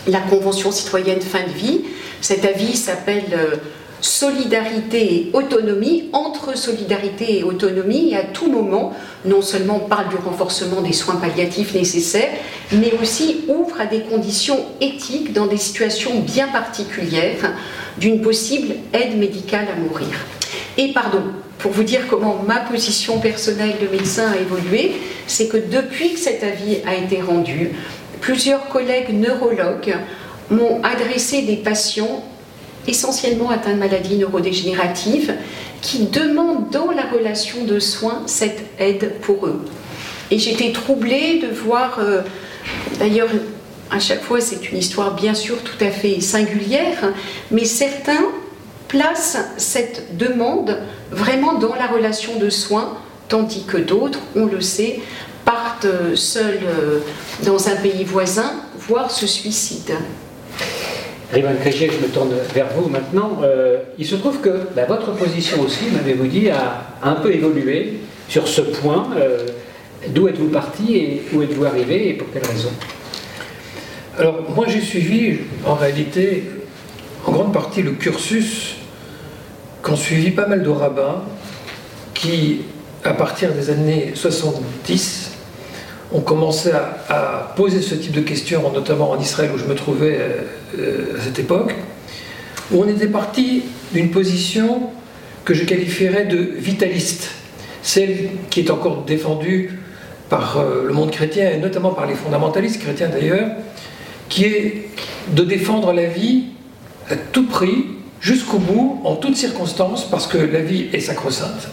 la 0.07 0.21
Convention 0.21 0.71
citoyenne 0.71 1.21
fin 1.21 1.43
de 1.43 1.53
vie. 1.53 1.81
Cet 2.21 2.45
avis 2.45 2.75
s'appelle 2.75 3.59
solidarité 4.01 5.13
et 5.13 5.29
autonomie, 5.33 6.09
entre 6.11 6.57
solidarité 6.57 7.39
et 7.39 7.43
autonomie, 7.43 8.11
et 8.11 8.17
à 8.17 8.23
tout 8.23 8.51
moment, 8.51 8.93
non 9.25 9.41
seulement 9.41 9.79
parle 9.79 10.09
du 10.09 10.15
renforcement 10.15 10.81
des 10.81 10.93
soins 10.93 11.15
palliatifs 11.15 11.73
nécessaires, 11.73 12.31
mais 12.71 12.91
aussi 13.01 13.41
ouvre 13.47 13.79
à 13.79 13.85
des 13.85 14.01
conditions 14.01 14.59
éthiques 14.81 15.33
dans 15.33 15.45
des 15.45 15.57
situations 15.57 16.19
bien 16.19 16.47
particulières 16.47 17.53
d'une 17.97 18.21
possible 18.21 18.75
aide 18.93 19.17
médicale 19.17 19.67
à 19.73 19.79
mourir. 19.79 20.07
Et 20.77 20.93
pardon, 20.93 21.21
pour 21.59 21.71
vous 21.71 21.83
dire 21.83 22.07
comment 22.09 22.41
ma 22.47 22.57
position 22.57 23.19
personnelle 23.19 23.75
de 23.81 23.87
médecin 23.87 24.31
a 24.31 24.37
évolué, 24.37 24.93
c'est 25.27 25.47
que 25.47 25.57
depuis 25.57 26.13
que 26.13 26.19
cet 26.19 26.43
avis 26.43 26.77
a 26.87 26.95
été 26.95 27.21
rendu, 27.21 27.71
plusieurs 28.19 28.67
collègues 28.69 29.13
neurologues 29.13 29.95
m'ont 30.49 30.81
adressé 30.83 31.43
des 31.43 31.57
patients 31.57 32.23
essentiellement 32.87 33.49
atteints 33.49 33.73
de 33.73 33.79
maladies 33.79 34.17
neurodégénératives, 34.17 35.33
qui 35.81 36.05
demandent 36.05 36.69
dans 36.69 36.91
la 36.91 37.03
relation 37.03 37.63
de 37.65 37.79
soins 37.79 38.23
cette 38.25 38.63
aide 38.79 39.13
pour 39.21 39.47
eux. 39.47 39.65
Et 40.29 40.39
j'étais 40.39 40.71
troublée 40.71 41.39
de 41.39 41.47
voir, 41.47 41.99
euh, 41.99 42.21
d'ailleurs, 42.99 43.29
à 43.89 43.99
chaque 43.99 44.21
fois 44.21 44.39
c'est 44.39 44.71
une 44.71 44.77
histoire 44.77 45.15
bien 45.15 45.33
sûr 45.33 45.57
tout 45.63 45.83
à 45.83 45.89
fait 45.89 46.21
singulière, 46.21 47.11
mais 47.51 47.65
certains 47.65 48.23
place 48.91 49.37
cette 49.55 50.17
demande 50.17 50.77
vraiment 51.11 51.53
dans 51.53 51.73
la 51.73 51.87
relation 51.87 52.37
de 52.37 52.49
soins, 52.49 52.97
tandis 53.29 53.63
que 53.63 53.77
d'autres, 53.77 54.19
on 54.35 54.45
le 54.45 54.59
sait, 54.59 54.99
partent 55.45 55.87
seuls 56.15 56.59
euh, 56.65 56.99
dans 57.45 57.69
un 57.69 57.75
pays 57.77 58.03
voisin, 58.03 58.51
voire 58.77 59.09
se 59.09 59.25
suicident. 59.25 59.93
Rivan 61.31 61.55
Crégier, 61.61 61.89
je 61.89 62.05
me 62.05 62.11
tourne 62.11 62.33
vers 62.53 62.67
vous 62.75 62.89
maintenant. 62.89 63.39
Euh, 63.41 63.77
il 63.97 64.05
se 64.05 64.15
trouve 64.15 64.41
que 64.41 64.67
bah, 64.75 64.85
votre 64.85 65.13
position 65.13 65.61
aussi, 65.61 65.85
m'avez-vous 65.93 66.27
dit, 66.27 66.49
a, 66.49 66.83
un 67.01 67.13
peu 67.13 67.33
évolué 67.33 67.99
sur 68.27 68.47
ce 68.47 68.61
point. 68.61 69.07
Euh, 69.15 69.47
d'où 70.09 70.27
êtes-vous 70.27 70.49
parti 70.49 70.97
et 70.97 71.23
où 71.33 71.41
êtes-vous 71.41 71.65
arrivé 71.65 72.09
et 72.09 72.13
pour 72.13 72.27
quelles 72.33 72.45
raisons 72.45 72.71
Alors, 74.17 74.43
moi 74.53 74.65
j'ai 74.67 74.81
suivi 74.81 75.39
en 75.65 75.75
réalité 75.75 76.43
en 77.25 77.31
grande 77.31 77.53
partie 77.53 77.81
le 77.81 77.91
cursus 77.91 78.75
qu'ont 79.81 79.95
suivi 79.95 80.31
pas 80.31 80.47
mal 80.47 80.63
de 80.63 80.69
rabbins 80.69 81.21
qui, 82.13 82.61
à 83.03 83.13
partir 83.13 83.53
des 83.53 83.69
années 83.69 84.11
70, 84.15 85.30
ont 86.13 86.21
commencé 86.21 86.71
à, 86.71 87.53
poser 87.55 87.81
ce 87.81 87.95
type 87.95 88.13
de 88.13 88.21
questions, 88.21 88.71
notamment 88.71 89.11
en 89.11 89.19
Israël 89.19 89.51
où 89.53 89.57
je 89.57 89.65
me 89.65 89.75
trouvais 89.75 90.17
euh, 90.19 90.29
euh, 90.79 91.17
à 91.17 91.21
cette 91.21 91.39
époque, 91.39 91.75
où 92.71 92.81
on 92.81 92.87
était 92.87 93.07
parti 93.07 93.63
d'une 93.93 94.11
position 94.11 94.89
que 95.43 95.53
je 95.53 95.65
qualifierais 95.65 96.25
de 96.25 96.37
vitaliste, 96.37 97.31
celle 97.83 98.29
qui 98.49 98.61
est 98.61 98.71
encore 98.71 99.03
défendue 99.03 99.79
par 100.29 100.57
euh, 100.57 100.85
le 100.85 100.93
monde 100.93 101.11
chrétien 101.11 101.51
et 101.51 101.57
notamment 101.57 101.91
par 101.91 102.05
les 102.05 102.15
fondamentalistes 102.15 102.81
chrétiens 102.81 103.09
d'ailleurs, 103.09 103.49
qui 104.29 104.45
est 104.45 104.89
de 105.33 105.43
défendre 105.43 105.91
la 105.91 106.05
vie 106.05 106.45
à 107.09 107.15
tout 107.15 107.47
prix, 107.47 107.85
jusqu'au 108.21 108.59
bout, 108.59 109.01
en 109.03 109.15
toutes 109.15 109.35
circonstances, 109.35 110.09
parce 110.09 110.27
que 110.27 110.37
la 110.37 110.61
vie 110.61 110.87
est 110.93 110.99
sacro-sainte. 110.99 111.67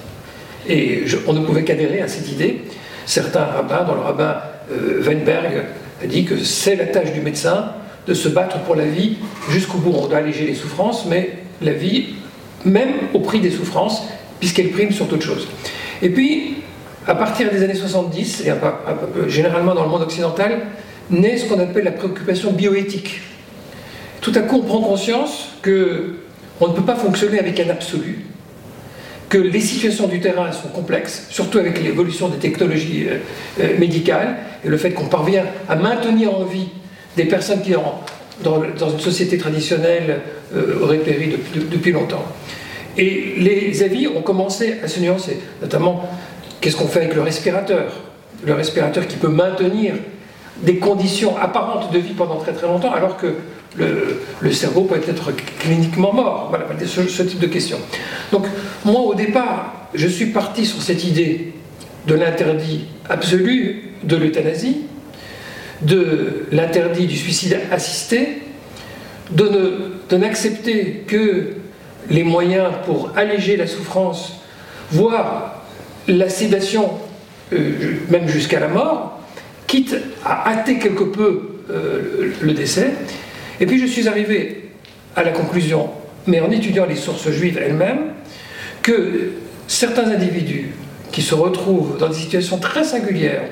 Et 0.68 1.04
on 1.26 1.32
ne 1.32 1.44
pouvait 1.44 1.62
qu'adhérer 1.62 2.00
à 2.00 2.08
cette 2.08 2.30
idée 2.30 2.62
certains 3.08 3.44
rabbins, 3.44 3.84
dont 3.84 3.94
le 3.94 4.00
rabbin 4.00 4.36
euh, 4.70 5.02
Weinberg 5.02 5.64
a 6.02 6.06
dit 6.06 6.24
que 6.24 6.38
c'est 6.44 6.76
la 6.76 6.84
tâche 6.84 7.12
du 7.12 7.20
médecin 7.20 7.72
de 8.06 8.14
se 8.14 8.28
battre 8.28 8.58
pour 8.60 8.76
la 8.76 8.84
vie 8.84 9.16
jusqu'au 9.50 9.78
bout. 9.78 9.92
On 9.94 10.06
doit 10.06 10.18
alléger 10.18 10.46
les 10.46 10.54
souffrances, 10.54 11.06
mais 11.06 11.38
la 11.62 11.72
vie, 11.72 12.14
même 12.64 12.90
au 13.14 13.20
prix 13.20 13.40
des 13.40 13.50
souffrances, 13.50 14.04
puisqu'elle 14.38 14.70
prime 14.70 14.92
sur 14.92 15.08
toute 15.08 15.22
chose. 15.22 15.48
Et 16.02 16.10
puis, 16.10 16.58
à 17.06 17.14
partir 17.14 17.50
des 17.50 17.62
années 17.62 17.74
70, 17.74 18.44
et 18.46 18.52
généralement 19.26 19.74
dans 19.74 19.84
le 19.84 19.90
monde 19.90 20.02
occidental, 20.02 20.60
naît 21.10 21.38
ce 21.38 21.46
qu'on 21.46 21.58
appelle 21.58 21.84
la 21.84 21.92
préoccupation 21.92 22.52
bioéthique. 22.52 23.22
Tout 24.20 24.32
à 24.34 24.40
coup, 24.40 24.60
on 24.62 24.66
prend 24.66 24.82
conscience 24.82 25.48
que 25.62 26.16
on 26.60 26.68
ne 26.68 26.74
peut 26.74 26.82
pas 26.82 26.96
fonctionner 26.96 27.38
avec 27.38 27.58
un 27.60 27.70
absolu, 27.70 28.26
que 29.28 29.38
les 29.38 29.60
situations 29.60 30.06
du 30.06 30.20
terrain 30.20 30.50
sont 30.52 30.68
complexes, 30.68 31.26
surtout 31.30 31.58
avec 31.58 31.82
l'évolution 31.82 32.28
des 32.28 32.38
technologies 32.38 33.06
euh, 33.08 33.18
euh, 33.60 33.78
médicales 33.78 34.36
et 34.64 34.68
le 34.68 34.76
fait 34.76 34.92
qu'on 34.92 35.06
parvient 35.06 35.44
à 35.68 35.76
maintenir 35.76 36.34
en 36.34 36.44
vie 36.44 36.68
des 37.16 37.24
personnes 37.24 37.62
qui, 37.62 37.74
dans, 38.42 38.62
une 38.62 39.00
société 39.00 39.36
traditionnelle, 39.36 40.20
euh, 40.54 40.82
auraient 40.82 40.98
péri 40.98 41.34
depuis, 41.54 41.92
longtemps. 41.92 42.24
Et 42.96 43.34
les 43.36 43.82
avis 43.82 44.08
ont 44.08 44.22
commencé 44.22 44.76
à 44.82 44.88
se 44.88 45.00
nuancer, 45.00 45.38
notamment 45.60 46.08
qu'est-ce 46.60 46.76
qu'on 46.76 46.88
fait 46.88 47.00
avec 47.00 47.14
le 47.14 47.22
respirateur? 47.22 47.92
Le 48.44 48.54
respirateur 48.54 49.06
qui 49.06 49.16
peut 49.16 49.28
maintenir 49.28 49.94
des 50.62 50.78
conditions 50.78 51.36
apparentes 51.36 51.92
de 51.92 51.98
vie 51.98 52.14
pendant 52.14 52.36
très 52.36 52.52
très 52.52 52.66
longtemps, 52.66 52.92
alors 52.92 53.16
que 53.16 53.34
le, 53.76 54.52
cerveau 54.52 54.82
peut 54.82 55.00
être 55.08 55.32
cliniquement 55.58 56.12
mort. 56.12 56.46
Voilà, 56.48 56.66
ce, 56.86 57.22
type 57.22 57.38
de 57.38 57.46
questions. 57.46 57.78
Donc, 58.32 58.46
moi, 58.84 59.00
au 59.00 59.14
départ, 59.14 59.88
je 59.94 60.06
suis 60.06 60.26
parti 60.26 60.66
sur 60.66 60.82
cette 60.82 61.04
idée 61.04 61.52
de 62.06 62.14
l'interdit 62.14 62.86
absolu 63.08 63.92
de 64.02 64.16
l'euthanasie, 64.16 64.82
de 65.82 66.46
l'interdit 66.50 67.06
du 67.06 67.16
suicide 67.16 67.58
assisté, 67.70 68.42
de 69.30 70.16
n'accepter 70.16 71.04
que 71.06 71.58
les 72.10 72.24
moyens 72.24 72.70
pour 72.86 73.12
alléger 73.16 73.56
la 73.56 73.66
souffrance, 73.66 74.32
voire 74.90 75.62
la 76.06 76.28
sédation, 76.28 76.90
euh, 77.52 77.72
même 78.08 78.28
jusqu'à 78.28 78.60
la 78.60 78.68
mort, 78.68 79.20
quitte 79.66 79.96
à 80.24 80.50
hâter 80.50 80.78
quelque 80.78 81.04
peu 81.04 81.42
euh, 81.70 82.32
le 82.40 82.52
décès, 82.52 82.92
et 83.60 83.66
puis 83.66 83.80
je 83.80 83.86
suis 83.86 84.08
arrivé 84.08 84.70
à 85.16 85.22
la 85.22 85.30
conclusion, 85.30 85.90
mais 86.26 86.40
en 86.40 86.50
étudiant 86.50 86.86
les 86.86 86.96
sources 86.96 87.30
juives 87.30 87.58
elles-mêmes, 87.58 88.12
que 88.82 89.32
certains 89.66 90.10
individus 90.10 90.70
qui 91.12 91.22
se 91.22 91.34
retrouvent 91.34 91.98
dans 91.98 92.08
des 92.08 92.14
situations 92.14 92.58
très 92.58 92.84
singulières, 92.84 93.44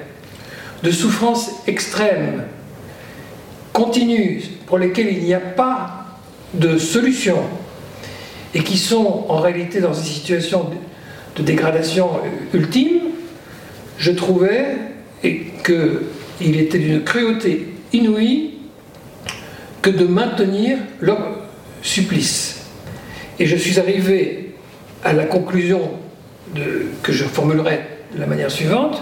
de 0.83 0.91
souffrance 0.91 1.51
extrême, 1.67 2.45
continue, 3.73 4.43
pour 4.67 4.79
lesquelles 4.79 5.13
il 5.13 5.25
n'y 5.25 5.35
a 5.35 5.41
pas 5.41 6.07
de 6.55 6.79
solution, 6.79 7.39
et 8.55 8.63
qui 8.63 8.79
sont 8.79 9.27
en 9.29 9.41
réalité 9.41 9.81
dans 9.81 9.93
une 9.93 10.05
situation 10.05 10.71
de 11.37 11.43
dégradation 11.43 12.09
ultime, 12.55 13.01
je 13.99 14.13
trouvais 14.13 14.77
qu'il 15.23 16.61
était 16.61 16.79
d'une 16.79 17.03
cruauté 17.03 17.69
inouïe 17.93 18.56
que 19.87 19.91
de 19.93 20.05
maintenir 20.05 20.79
leur 21.01 21.19
supplice. 21.81 22.63
Et 23.39 23.47
je 23.47 23.55
suis 23.55 23.79
arrivé 23.79 24.57
à 25.05 25.13
la 25.13 25.27
conclusion 25.27 25.81
que 27.05 27.13
je 27.13 27.23
formulerai 27.23 27.83
de 28.13 28.19
la 28.19 28.27
manière 28.27 28.51
suivante 28.51 29.01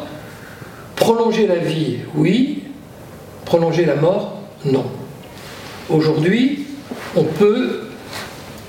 prolonger 0.95 1.47
la 1.47 1.57
vie, 1.57 2.01
oui, 2.15 2.65
prolonger 3.47 3.87
la 3.87 3.95
mort, 3.95 4.43
non. 4.67 4.85
Aujourd'hui, 5.89 6.67
on 7.17 7.25
peut 7.25 7.89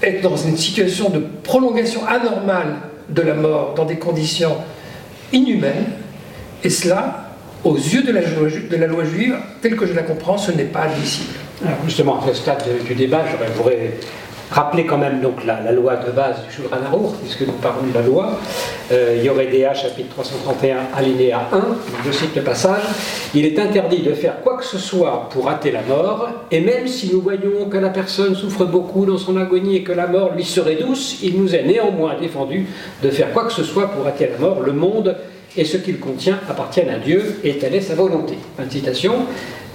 être 0.02 0.22
dans 0.22 0.38
une 0.38 0.56
situation 0.56 1.10
de 1.10 1.22
prolongation 1.44 2.06
anormale 2.08 2.78
de 3.10 3.22
la 3.24 3.34
mort 3.34 3.74
dans 3.76 3.86
des 3.86 3.98
conditions 3.98 4.56
inhumaines, 5.34 5.88
et 6.64 6.70
cela, 6.70 7.25
aux 7.66 7.76
yeux 7.76 8.04
de 8.04 8.12
la, 8.78 8.88
loi 8.88 9.04
juive, 9.04 9.36
telle 9.62 9.76
que 9.76 9.86
je 9.86 9.94
la 9.94 10.04
comprends, 10.04 10.38
ce 10.38 10.52
n'est 10.52 10.66
pas 10.66 10.82
admissible. 10.82 11.34
Justement, 11.86 12.22
à 12.22 12.28
ce 12.28 12.34
stade 12.34 12.64
du 12.86 12.94
débat, 12.94 13.24
je 13.30 13.54
voudrais 13.58 13.94
rappeler 14.52 14.86
quand 14.86 15.00
même 15.00 15.22
donc 15.22 15.44
la, 15.44 15.72
loi 15.72 15.96
de 15.96 16.12
base 16.12 16.36
du 16.46 16.54
Shulchan 16.54 16.78
puisque 17.24 17.42
nous 17.42 17.54
parlons 17.54 17.88
de 17.88 17.94
la 17.94 18.02
loi. 18.02 18.40
Euh, 18.92 19.20
Yoredea, 19.24 19.74
chapitre 19.74 20.10
331, 20.10 20.78
alinéa 20.96 21.50
1, 21.52 21.60
je 22.06 22.12
cite 22.12 22.36
le 22.36 22.44
passage. 22.44 22.84
Il 23.34 23.46
est 23.46 23.58
interdit 23.58 24.04
de 24.04 24.14
faire 24.14 24.42
quoi 24.42 24.58
que 24.58 24.64
ce 24.66 24.78
soit 24.78 25.28
pour 25.32 25.50
hâter 25.50 25.72
la 25.72 25.82
mort, 25.82 26.30
et 26.52 26.62
même 26.62 26.88
si 26.88 27.12
nous 27.12 27.22
voyons 27.22 27.68
que 27.68 27.78
la 27.78 27.90
personne 27.90 28.36
souffre 28.36 28.66
beaucoup 28.66 29.08
dans 29.08 29.18
son 29.18 29.38
agonie 29.38 29.78
et 29.78 29.84
que 29.84 29.92
la 29.92 30.06
mort 30.06 30.34
lui 30.36 30.44
serait 30.44 30.76
douce, 30.76 31.18
il 31.24 31.42
nous 31.42 31.56
est 31.56 31.64
néanmoins 31.64 32.16
défendu 32.20 32.68
de 33.02 33.10
faire 33.10 33.34
quoi 33.34 33.46
que 33.46 33.54
ce 33.54 33.64
soit 33.64 33.88
pour 33.88 34.06
hâter 34.06 34.30
la 34.32 34.38
mort. 34.38 34.62
Le 34.62 34.74
monde 34.74 35.16
et 35.58 35.66
ce 35.66 35.78
qu'il 35.78 36.00
contient 36.00 36.40
appartiennent 36.50 36.90
à 36.90 37.00
Dieu, 37.00 37.40
et 37.44 37.58
telle 37.58 37.76
est 37.76 37.82
sa 37.82 37.96
volonté. 37.96 38.36
Fin 38.58 38.66
de 38.66 38.72
citation. 38.72 39.14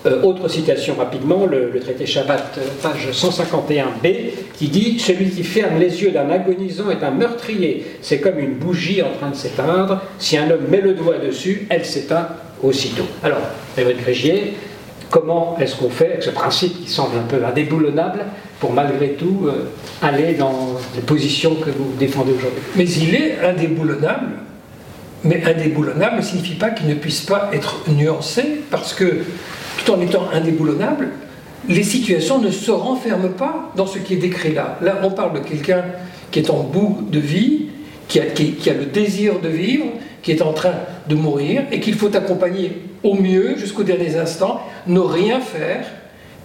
Euh, 0.06 0.22
autre 0.22 0.48
citation 0.48 0.94
rapidement, 0.94 1.44
le, 1.44 1.78
traité 1.78 2.06
Shabbat, 2.06 2.56
euh, 2.56 2.62
page 2.82 3.08
151b, 3.12 4.30
qui 4.56 4.68
dit 4.68 4.98
Celui 4.98 5.28
qui 5.28 5.44
ferme 5.44 5.78
les 5.78 6.02
yeux 6.02 6.10
d'un 6.10 6.30
agonisant 6.30 6.90
est 6.90 7.04
un 7.04 7.10
meurtrier. 7.10 7.84
C'est 8.00 8.18
comme 8.18 8.38
une 8.38 8.54
bougie 8.54 9.02
en 9.02 9.10
train 9.10 9.30
de 9.30 9.34
s'éteindre. 9.34 10.00
Si 10.18 10.38
un 10.38 10.50
homme 10.50 10.68
met 10.70 10.80
le 10.80 10.94
doigt 10.94 11.18
dessus, 11.18 11.66
elle 11.68 11.84
s'éteint 11.84 12.28
aussitôt. 12.62 13.04
Alors, 13.22 13.40
Frédéric 13.74 14.00
Régier, 14.00 14.54
comment 15.10 15.58
est-ce 15.60 15.76
qu'on 15.76 15.90
fait 15.90 16.06
avec 16.06 16.22
ce 16.22 16.30
principe 16.30 16.82
qui 16.82 16.90
semble 16.90 17.18
un 17.18 17.26
peu 17.26 17.44
indéboulonnable 17.44 18.24
pour 18.58 18.72
malgré 18.72 19.10
tout 19.10 19.48
euh, 19.48 19.70
aller 20.00 20.34
dans 20.34 20.78
les 20.94 21.02
positions 21.02 21.56
que 21.56 21.70
vous 21.70 21.92
défendez 21.98 22.32
aujourd'hui? 22.32 22.62
Mais 22.74 22.88
il 22.88 23.14
est 23.14 23.38
indéboulonnable 23.44 24.28
mais 25.24 25.42
indéboulonnable 25.44 26.16
ne 26.16 26.22
signifie 26.22 26.54
pas 26.54 26.70
qu'il 26.70 26.88
ne 26.88 26.94
puisse 26.94 27.22
pas 27.22 27.50
être 27.52 27.82
nuancé, 27.88 28.62
parce 28.70 28.94
que 28.94 29.24
tout 29.84 29.92
en 29.92 30.00
étant 30.00 30.28
indéboulonnable, 30.32 31.08
les 31.68 31.82
situations 31.82 32.38
ne 32.38 32.50
se 32.50 32.70
renferment 32.70 33.30
pas 33.30 33.72
dans 33.76 33.86
ce 33.86 33.98
qui 33.98 34.14
est 34.14 34.18
décrit 34.18 34.54
là. 34.54 34.78
Là, 34.80 35.00
on 35.02 35.10
parle 35.10 35.34
de 35.34 35.38
quelqu'un 35.40 35.84
qui 36.30 36.38
est 36.38 36.50
en 36.50 36.62
bout 36.62 37.06
de 37.10 37.18
vie, 37.18 37.66
qui 38.08 38.18
a, 38.18 38.24
le 38.74 38.86
désir 38.86 39.40
de 39.40 39.48
vivre, 39.48 39.86
qui 40.22 40.32
est 40.32 40.42
en 40.42 40.52
train 40.52 40.74
de 41.08 41.14
mourir, 41.14 41.62
et 41.70 41.80
qu'il 41.80 41.94
faut 41.94 42.14
accompagner 42.14 42.82
au 43.02 43.14
mieux 43.14 43.56
jusqu'aux 43.56 43.82
derniers 43.82 44.16
instants, 44.16 44.60
ne 44.86 45.00
rien 45.00 45.40
faire 45.40 45.86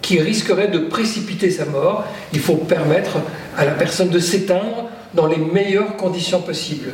qui 0.02 0.20
risquerait 0.20 0.68
de 0.68 0.78
précipiter 0.78 1.50
sa 1.50 1.64
mort. 1.64 2.04
Il 2.32 2.38
faut 2.38 2.54
permettre 2.54 3.18
à 3.56 3.64
la 3.64 3.72
personne 3.72 4.10
de 4.10 4.18
s'éteindre 4.18 4.88
dans 5.14 5.26
les 5.26 5.38
meilleures 5.38 5.96
conditions 5.96 6.40
possibles. 6.40 6.92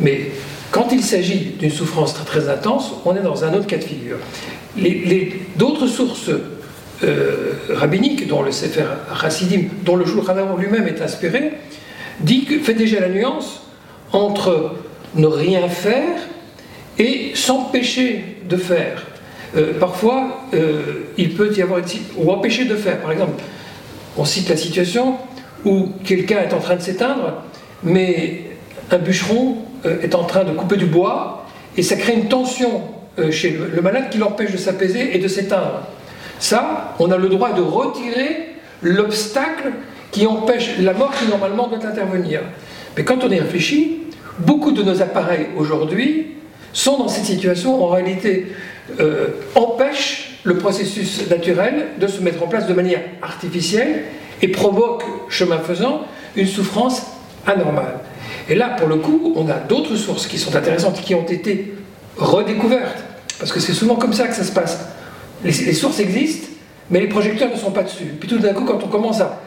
Mais 0.00 0.30
quand 0.70 0.88
il 0.92 1.02
s'agit 1.02 1.54
d'une 1.58 1.70
souffrance 1.70 2.14
très, 2.26 2.48
intense, 2.48 2.92
on 3.04 3.16
est 3.16 3.22
dans 3.22 3.44
un 3.44 3.54
autre 3.54 3.66
cas 3.66 3.78
de 3.78 3.84
figure. 3.84 4.18
D'autres 5.56 5.86
sources 5.86 6.30
euh, 7.02 7.52
rabbiniques, 7.70 8.26
dont 8.26 8.42
le 8.42 8.52
Sefer 8.52 8.84
Chassidim, 9.20 9.68
dont 9.84 9.96
le 9.96 10.04
Shulchan 10.04 10.56
lui-même 10.58 10.86
est 10.86 11.00
inspiré, 11.00 11.52
dit 12.20 12.44
fait 12.62 12.74
déjà 12.74 13.00
la 13.00 13.08
nuance 13.08 13.62
entre 14.12 14.74
ne 15.14 15.26
rien 15.26 15.68
faire 15.68 16.18
et 16.98 17.32
s'empêcher 17.34 18.24
de 18.48 18.56
faire. 18.56 19.04
Euh, 19.56 19.78
parfois, 19.78 20.42
euh, 20.54 21.06
il 21.16 21.34
peut 21.34 21.54
y 21.56 21.62
avoir 21.62 21.80
ou 22.16 22.30
empêcher 22.30 22.64
de 22.64 22.76
faire. 22.76 22.98
Par 23.00 23.12
exemple, 23.12 23.42
on 24.16 24.24
cite 24.24 24.48
la 24.48 24.56
situation 24.56 25.16
où 25.64 25.90
quelqu'un 26.04 26.40
est 26.40 26.52
en 26.52 26.60
train 26.60 26.76
de 26.76 26.82
s'éteindre, 26.82 27.42
mais 27.82 28.42
un 28.90 28.98
bûcheron 28.98 29.56
est 30.02 30.14
en 30.14 30.24
train 30.24 30.44
de 30.44 30.52
couper 30.52 30.76
du 30.76 30.86
bois 30.86 31.46
et 31.76 31.82
ça 31.82 31.96
crée 31.96 32.14
une 32.14 32.28
tension 32.28 32.82
chez 33.30 33.50
le 33.50 33.82
malade 33.82 34.10
qui 34.10 34.18
l'empêche 34.18 34.52
de 34.52 34.56
s'apaiser 34.56 35.16
et 35.16 35.18
de 35.18 35.28
s'éteindre. 35.28 35.82
Ça, 36.38 36.94
on 37.00 37.10
a 37.10 37.16
le 37.16 37.28
droit 37.28 37.52
de 37.52 37.62
retirer 37.62 38.54
l'obstacle 38.82 39.72
qui 40.10 40.26
empêche 40.26 40.78
la 40.78 40.92
mort 40.92 41.12
qui 41.12 41.26
normalement 41.28 41.68
doit 41.68 41.84
intervenir. 41.84 42.40
Mais 42.96 43.04
quand 43.04 43.22
on 43.24 43.30
y 43.30 43.38
réfléchit, 43.38 43.98
beaucoup 44.38 44.72
de 44.72 44.82
nos 44.82 45.02
appareils 45.02 45.48
aujourd'hui 45.56 46.34
sont 46.72 46.98
dans 46.98 47.08
cette 47.08 47.24
situation, 47.24 47.82
en 47.84 47.88
réalité, 47.88 48.46
euh, 49.00 49.28
empêchent 49.54 50.38
le 50.44 50.56
processus 50.56 51.28
naturel 51.28 51.88
de 51.98 52.06
se 52.06 52.22
mettre 52.22 52.42
en 52.42 52.46
place 52.46 52.66
de 52.66 52.74
manière 52.74 53.00
artificielle 53.20 54.04
et 54.40 54.48
provoquent, 54.48 55.04
chemin 55.28 55.58
faisant, 55.58 56.02
une 56.36 56.46
souffrance 56.46 57.02
anormale. 57.46 57.98
Et 58.48 58.54
là, 58.54 58.70
pour 58.70 58.88
le 58.88 58.96
coup, 58.96 59.32
on 59.36 59.48
a 59.48 59.54
d'autres 59.54 59.96
sources 59.96 60.26
qui 60.26 60.38
sont 60.38 60.54
intéressantes, 60.56 61.00
qui 61.02 61.14
ont 61.14 61.26
été 61.26 61.74
redécouvertes, 62.16 63.04
parce 63.38 63.52
que 63.52 63.60
c'est 63.60 63.74
souvent 63.74 63.96
comme 63.96 64.12
ça 64.12 64.26
que 64.26 64.34
ça 64.34 64.44
se 64.44 64.52
passe. 64.52 64.78
Les, 65.44 65.52
sources 65.52 66.00
existent, 66.00 66.48
mais 66.90 67.00
les 67.00 67.08
projecteurs 67.08 67.50
ne 67.50 67.56
sont 67.56 67.70
pas 67.70 67.82
dessus. 67.82 68.14
Puis 68.18 68.28
tout 68.28 68.38
d'un 68.38 68.54
coup, 68.54 68.64
quand 68.64 68.82
on 68.82 68.88
commence 68.88 69.20
à, 69.20 69.38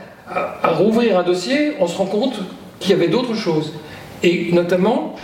rouvrir 0.63 1.20
un 1.20 1.24
dossier, 1.24 1.74
on 1.79 1.88
se 1.88 1.98
rend 1.98 2.05
compte 2.05 2.39
qu'il 2.79 2.91
y 2.91 2.93
avait 2.93 3.10
d'autres 3.10 3.36
choses. 3.36 3.74
Et 4.24 4.50
notamment 4.53 5.15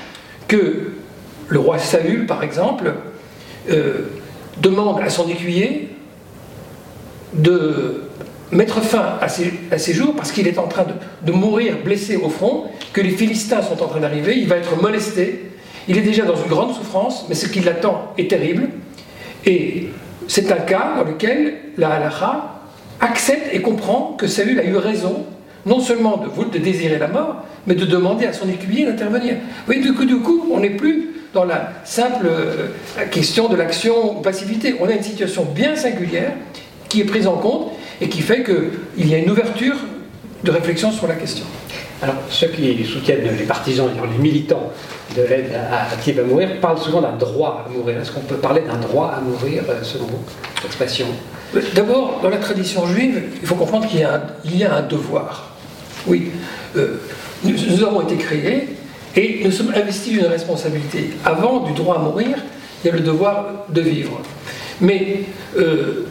que 0.49 0.93
le 1.47 1.59
roi 1.59 1.77
Saül, 1.77 2.25
par 2.25 2.43
exemple, 2.43 2.93
euh, 3.69 4.09
demande 4.61 4.99
à 4.99 5.09
son 5.09 5.29
écuyer 5.29 5.95
de 7.33 8.06
mettre 8.51 8.81
fin 8.81 9.17
à 9.21 9.27
ses, 9.27 9.93
jours 9.93 10.15
parce 10.15 10.31
qu'il 10.31 10.47
est 10.47 10.57
en 10.57 10.67
train 10.67 10.85
de, 11.21 11.31
mourir 11.31 11.77
blessé 11.83 12.15
au 12.15 12.29
front, 12.29 12.65
que 12.93 13.01
les 13.01 13.11
Philistins 13.11 13.61
sont 13.61 13.81
en 13.83 13.87
train 13.87 13.99
d'arriver, 13.99 14.35
il 14.37 14.47
va 14.47 14.57
être 14.57 14.81
molesté, 14.81 15.51
il 15.87 15.97
est 15.97 16.01
déjà 16.01 16.23
dans 16.23 16.35
une 16.35 16.47
grande 16.47 16.73
souffrance, 16.73 17.25
mais 17.29 17.35
ce 17.35 17.47
qui 17.47 17.59
l'attend 17.59 18.13
est 18.17 18.29
terrible. 18.29 18.69
Et 19.45 19.89
c'est 20.27 20.51
un 20.51 20.57
cas 20.57 20.93
dans 20.97 21.03
lequel 21.03 21.55
la 21.77 21.89
halakha 21.91 22.61
accepte 22.99 23.53
et 23.53 23.61
comprend 23.61 24.15
que 24.17 24.27
Saül 24.27 24.59
a 24.59 24.65
eu 24.65 24.75
raison, 24.77 25.25
non 25.65 25.79
seulement 25.79 26.17
de, 26.17 26.51
de 26.51 26.57
désirer 26.57 26.97
la 26.97 27.07
mort, 27.07 27.43
mais 27.67 27.75
de 27.75 27.85
demander 27.85 28.25
à 28.25 28.33
son 28.33 28.49
écuyer 28.49 28.85
d'intervenir. 28.85 29.35
Oui, 29.67 29.81
du 29.81 29.93
coup, 29.93 30.05
du 30.05 30.17
coup, 30.17 30.47
on 30.51 30.59
n'est 30.59 30.71
plus 30.71 31.09
dans 31.33 31.43
la 31.43 31.73
simple 31.83 32.25
euh, 32.25 32.67
question 33.11 33.47
de 33.49 33.55
l'action 33.55 34.17
ou 34.17 34.21
passivité. 34.21 34.75
On 34.79 34.87
a 34.87 34.93
une 34.93 35.03
situation 35.03 35.45
bien 35.45 35.75
singulière 35.75 36.31
qui 36.89 37.01
est 37.01 37.05
prise 37.05 37.27
en 37.27 37.35
compte 37.35 37.71
et 38.01 38.09
qui 38.09 38.21
fait 38.21 38.43
qu'il 38.43 39.07
y 39.07 39.15
a 39.15 39.17
une 39.17 39.29
ouverture 39.29 39.75
de 40.43 40.51
réflexion 40.51 40.91
sur 40.91 41.07
la 41.07 41.15
question. 41.15 41.45
Alors, 42.01 42.15
ceux 42.29 42.47
qui 42.47 42.85
soutiennent 42.85 43.23
les 43.23 43.45
partisans, 43.45 43.89
les 43.89 44.17
militants 44.19 44.71
de 45.15 45.23
l'aide 45.23 45.51
active 45.71 46.19
à 46.19 46.23
mourir, 46.23 46.59
parlent 46.61 46.77
souvent 46.77 47.01
d'un 47.01 47.15
droit 47.15 47.65
à 47.65 47.71
mourir. 47.71 47.99
Est-ce 47.99 48.11
qu'on 48.11 48.21
peut 48.21 48.35
parler 48.35 48.61
d'un 48.61 48.77
droit 48.77 49.15
à 49.17 49.21
mourir, 49.21 49.63
euh, 49.67 49.83
selon 49.83 50.05
vous, 50.05 50.19
expression? 50.63 51.07
D'abord, 51.73 52.19
dans 52.21 52.29
la 52.29 52.37
tradition 52.37 52.85
juive, 52.85 53.23
il 53.41 53.47
faut 53.47 53.55
comprendre 53.55 53.87
qu'il 53.87 53.99
y, 53.99 54.63
a 54.63 54.75
un 54.75 54.81
devoir. 54.81 55.55
Oui, 56.05 56.31
euh, 56.75 56.99
nous, 57.43 57.83
avons 57.83 58.01
été 58.01 58.17
créés 58.17 58.75
et 59.15 59.41
nous 59.43 59.51
sommes 59.51 59.73
investis 59.75 60.13
d'une 60.13 60.25
responsabilité. 60.25 61.11
Avant 61.25 61.61
du 61.61 61.73
droit 61.73 61.95
à 61.95 61.99
mourir, 61.99 62.37
il 62.83 62.87
y 62.87 62.89
a 62.91 62.93
le 62.93 62.99
devoir 62.99 63.65
de 63.69 63.81
vivre. 63.81 64.21
Mais 64.81 65.21
euh, 65.57 66.06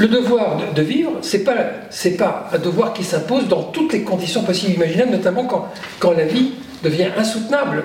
le 0.00 0.08
devoir 0.08 0.56
de, 0.74 0.82
vivre, 0.82 1.12
ce 1.20 1.36
n'est 1.36 1.42
pas, 1.42 1.56
pas 2.18 2.48
un 2.54 2.58
devoir 2.58 2.94
qui 2.94 3.04
s'impose 3.04 3.48
dans 3.48 3.64
toutes 3.64 3.92
les 3.92 4.00
conditions 4.00 4.42
possibles 4.42 4.76
imaginables, 4.76 5.12
notamment 5.12 5.44
quand, 5.44 5.68
quand 5.98 6.12
la 6.12 6.24
vie 6.24 6.52
devient 6.82 7.08
insoutenable. 7.18 7.84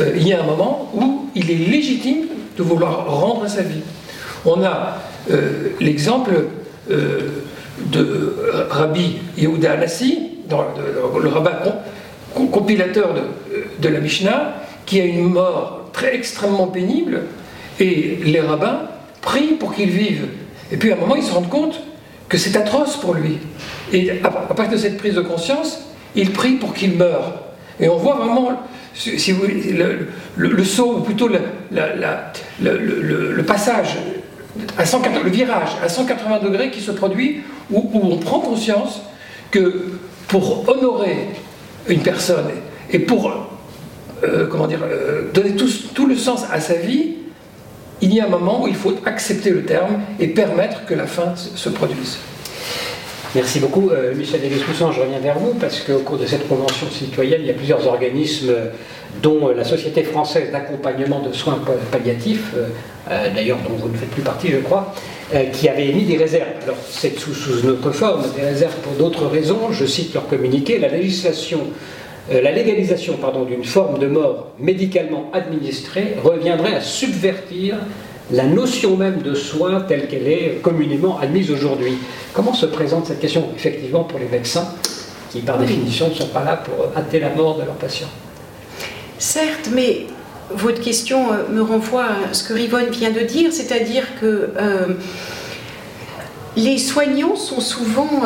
Euh, 0.00 0.12
il 0.16 0.26
y 0.26 0.32
a 0.32 0.42
un 0.42 0.46
moment 0.46 0.90
où 0.92 1.30
il 1.36 1.48
est 1.52 1.70
légitime 1.70 2.26
de 2.58 2.62
vouloir 2.64 3.06
rendre 3.06 3.46
sa 3.46 3.62
vie. 3.62 3.82
On 4.44 4.64
a 4.64 4.98
euh, 5.30 5.70
l'exemple 5.80 6.32
de 6.88 8.36
Rabbi 8.68 9.18
Yehuda 9.38 9.72
Anassi, 9.72 10.18
dans 10.48 10.64
le 11.22 11.28
rabbin 11.28 11.52
compilateur 12.34 13.14
de, 13.78 13.88
la 13.88 14.00
Mishnah, 14.00 14.54
qui 14.84 15.00
a 15.00 15.04
une 15.04 15.30
mort 15.30 15.90
très 15.92 16.14
extrêmement 16.14 16.66
pénible, 16.66 17.22
et 17.78 18.18
les 18.24 18.40
rabbins 18.40 18.82
prient 19.22 19.54
pour 19.58 19.74
qu'il 19.74 19.90
vive. 19.90 20.26
Et 20.72 20.76
puis 20.76 20.92
à 20.92 20.96
un 20.96 20.98
moment, 20.98 21.16
ils 21.16 21.22
se 21.22 21.32
rendent 21.32 21.48
compte 21.48 21.80
que 22.28 22.38
c'est 22.38 22.56
atroce 22.56 22.96
pour 22.96 23.14
lui. 23.14 23.38
Et 23.92 24.22
à 24.22 24.30
partir 24.30 24.70
de 24.70 24.76
cette 24.76 24.98
prise 24.98 25.14
de 25.14 25.20
conscience, 25.20 25.80
il 26.14 26.32
prie 26.32 26.54
pour 26.54 26.74
qu'il 26.74 26.96
meure. 26.96 27.40
Et 27.80 27.88
on 27.88 27.96
voit 27.96 28.14
vraiment, 28.14 28.62
si 28.94 29.32
vous 29.32 29.46
le, 30.36 30.64
saut, 30.64 30.98
ou 30.98 31.00
plutôt 31.00 31.28
le, 31.28 33.42
passage, 33.42 33.96
à 34.78 34.86
180, 34.86 35.22
le 35.24 35.30
virage 35.30 35.70
à 35.82 35.88
180 35.88 36.38
degrés 36.40 36.70
qui 36.70 36.80
se 36.80 36.92
produit, 36.92 37.40
où 37.70 37.90
on 37.94 38.16
prend 38.18 38.40
conscience 38.40 39.02
que 39.50 39.98
pour 40.28 40.68
honorer 40.68 41.28
une 41.88 42.02
personne 42.02 42.46
et 42.90 43.00
pour 43.00 43.30
euh, 44.24 44.46
comment 44.46 44.66
dire, 44.66 44.80
euh, 44.82 45.30
donner 45.32 45.54
tout, 45.54 46.06
le 46.06 46.16
sens 46.16 46.44
à 46.50 46.60
sa 46.60 46.74
vie, 46.74 47.16
il 48.00 48.14
y 48.14 48.20
a 48.20 48.26
un 48.26 48.28
moment 48.28 48.62
où 48.62 48.68
il 48.68 48.74
faut 48.74 48.94
accepter 49.06 49.50
le 49.50 49.64
terme 49.64 50.00
et 50.20 50.28
permettre 50.28 50.84
que 50.86 50.94
la 50.94 51.06
fin 51.06 51.34
se 51.36 51.68
produise. 51.68 52.18
Merci 53.34 53.58
beaucoup. 53.58 53.90
Euh, 53.90 54.14
Michel 54.14 54.40
Descoussin, 54.42 54.92
je 54.92 55.00
reviens 55.00 55.18
vers 55.18 55.38
vous 55.38 55.54
parce 55.54 55.80
qu'au 55.80 55.98
cours 55.98 56.18
de 56.18 56.26
cette 56.26 56.46
convention 56.48 56.86
citoyenne, 56.88 57.40
il 57.40 57.46
y 57.46 57.50
a 57.50 57.54
plusieurs 57.54 57.84
organismes, 57.86 58.52
dont 59.22 59.48
la 59.48 59.64
Société 59.64 60.04
française 60.04 60.52
d'accompagnement 60.52 61.20
de 61.20 61.32
soins 61.32 61.60
palliatifs, 61.90 62.54
d'ailleurs 63.34 63.58
dont 63.68 63.74
vous 63.74 63.88
ne 63.88 63.96
faites 63.96 64.10
plus 64.10 64.22
partie, 64.22 64.50
je 64.50 64.58
crois, 64.58 64.94
qui 65.52 65.68
avaient 65.68 65.88
émis 65.88 66.04
des 66.04 66.16
réserves. 66.16 66.48
Alors, 66.62 66.76
c'est 66.88 67.18
sous, 67.18 67.34
sous 67.34 67.66
notre 67.66 67.90
forme, 67.90 68.22
des 68.36 68.42
réserves 68.42 68.76
pour 68.82 68.92
d'autres 68.92 69.26
raisons. 69.26 69.72
Je 69.72 69.86
cite 69.86 70.14
leur 70.14 70.26
communiqué. 70.28 70.78
La 70.78 70.88
législation 70.88 71.60
euh, 71.60 71.66
la 72.30 72.52
légalisation 72.52 73.18
d'une 73.46 73.64
forme 73.64 73.98
de 73.98 74.06
mort 74.06 74.52
médicalement 74.58 75.30
administrée 75.32 76.16
reviendrait 76.22 76.74
à 76.74 76.80
subvertir 76.80 77.76
la 78.30 78.44
notion 78.44 78.96
même 78.96 79.20
de 79.20 79.34
soin 79.34 79.82
telle 79.82 80.08
qu'elle 80.08 80.26
est 80.26 80.60
communément 80.62 81.18
admise 81.18 81.50
aujourd'hui. 81.50 81.98
Comment 82.32 82.54
se 82.54 82.66
présente 82.66 83.06
cette 83.06 83.20
question, 83.20 83.48
effectivement, 83.54 84.04
pour 84.04 84.18
les 84.18 84.26
médecins 84.26 84.66
qui, 85.30 85.40
par 85.40 85.58
définition, 85.58 86.08
ne 86.08 86.14
sont 86.14 86.28
pas 86.28 86.44
là 86.44 86.56
pour 86.56 86.96
hâter 86.96 87.20
la 87.20 87.30
mort 87.30 87.58
de 87.58 87.64
leurs 87.64 87.74
patients? 87.74 88.08
Certes, 89.18 89.68
mais 89.74 90.06
votre 90.50 90.80
question 90.80 91.32
euh, 91.32 91.48
me 91.50 91.62
renvoie 91.62 92.06
à 92.30 92.34
ce 92.34 92.44
que 92.44 92.54
Rivonne 92.54 92.90
vient 92.90 93.10
de 93.10 93.20
dire, 93.20 93.52
c'est-à-dire 93.52 94.06
que 94.20 94.50
euh, 94.56 94.94
les 96.56 96.78
soignants 96.78 97.36
sont 97.36 97.60
souvent 97.60 98.22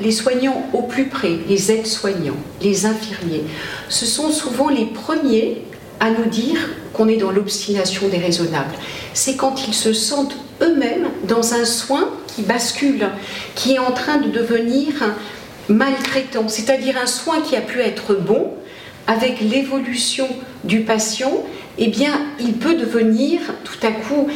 les 0.00 0.12
soignants 0.12 0.66
au 0.72 0.82
plus 0.82 1.06
près, 1.06 1.32
les 1.48 1.72
aides-soignants, 1.72 2.36
les 2.60 2.86
infirmiers, 2.86 3.44
ce 3.88 4.06
sont 4.06 4.30
souvent 4.30 4.68
les 4.68 4.86
premiers 4.86 5.62
à 6.00 6.10
nous 6.10 6.26
dire 6.26 6.58
qu'on 6.92 7.08
est 7.08 7.16
dans 7.16 7.30
l'obstination 7.30 8.08
déraisonnable. 8.08 8.74
C'est 9.14 9.36
quand 9.36 9.66
ils 9.66 9.74
se 9.74 9.92
sentent 9.92 10.36
eux-mêmes 10.62 11.08
dans 11.24 11.54
un 11.54 11.64
soin 11.64 12.10
qui 12.26 12.42
bascule, 12.42 13.08
qui 13.54 13.74
est 13.74 13.78
en 13.78 13.92
train 13.92 14.18
de 14.18 14.28
devenir 14.28 14.88
maltraitant, 15.68 16.48
c'est-à-dire 16.48 16.96
un 17.02 17.06
soin 17.06 17.40
qui 17.40 17.56
a 17.56 17.60
pu 17.60 17.80
être 17.80 18.14
bon, 18.14 18.52
avec 19.06 19.40
l'évolution 19.40 20.28
du 20.64 20.80
patient, 20.80 21.32
eh 21.78 21.88
bien, 21.88 22.20
il 22.40 22.54
peut 22.54 22.74
devenir 22.74 23.40
tout 23.64 23.86
à 23.86 23.90
coup 23.90 24.28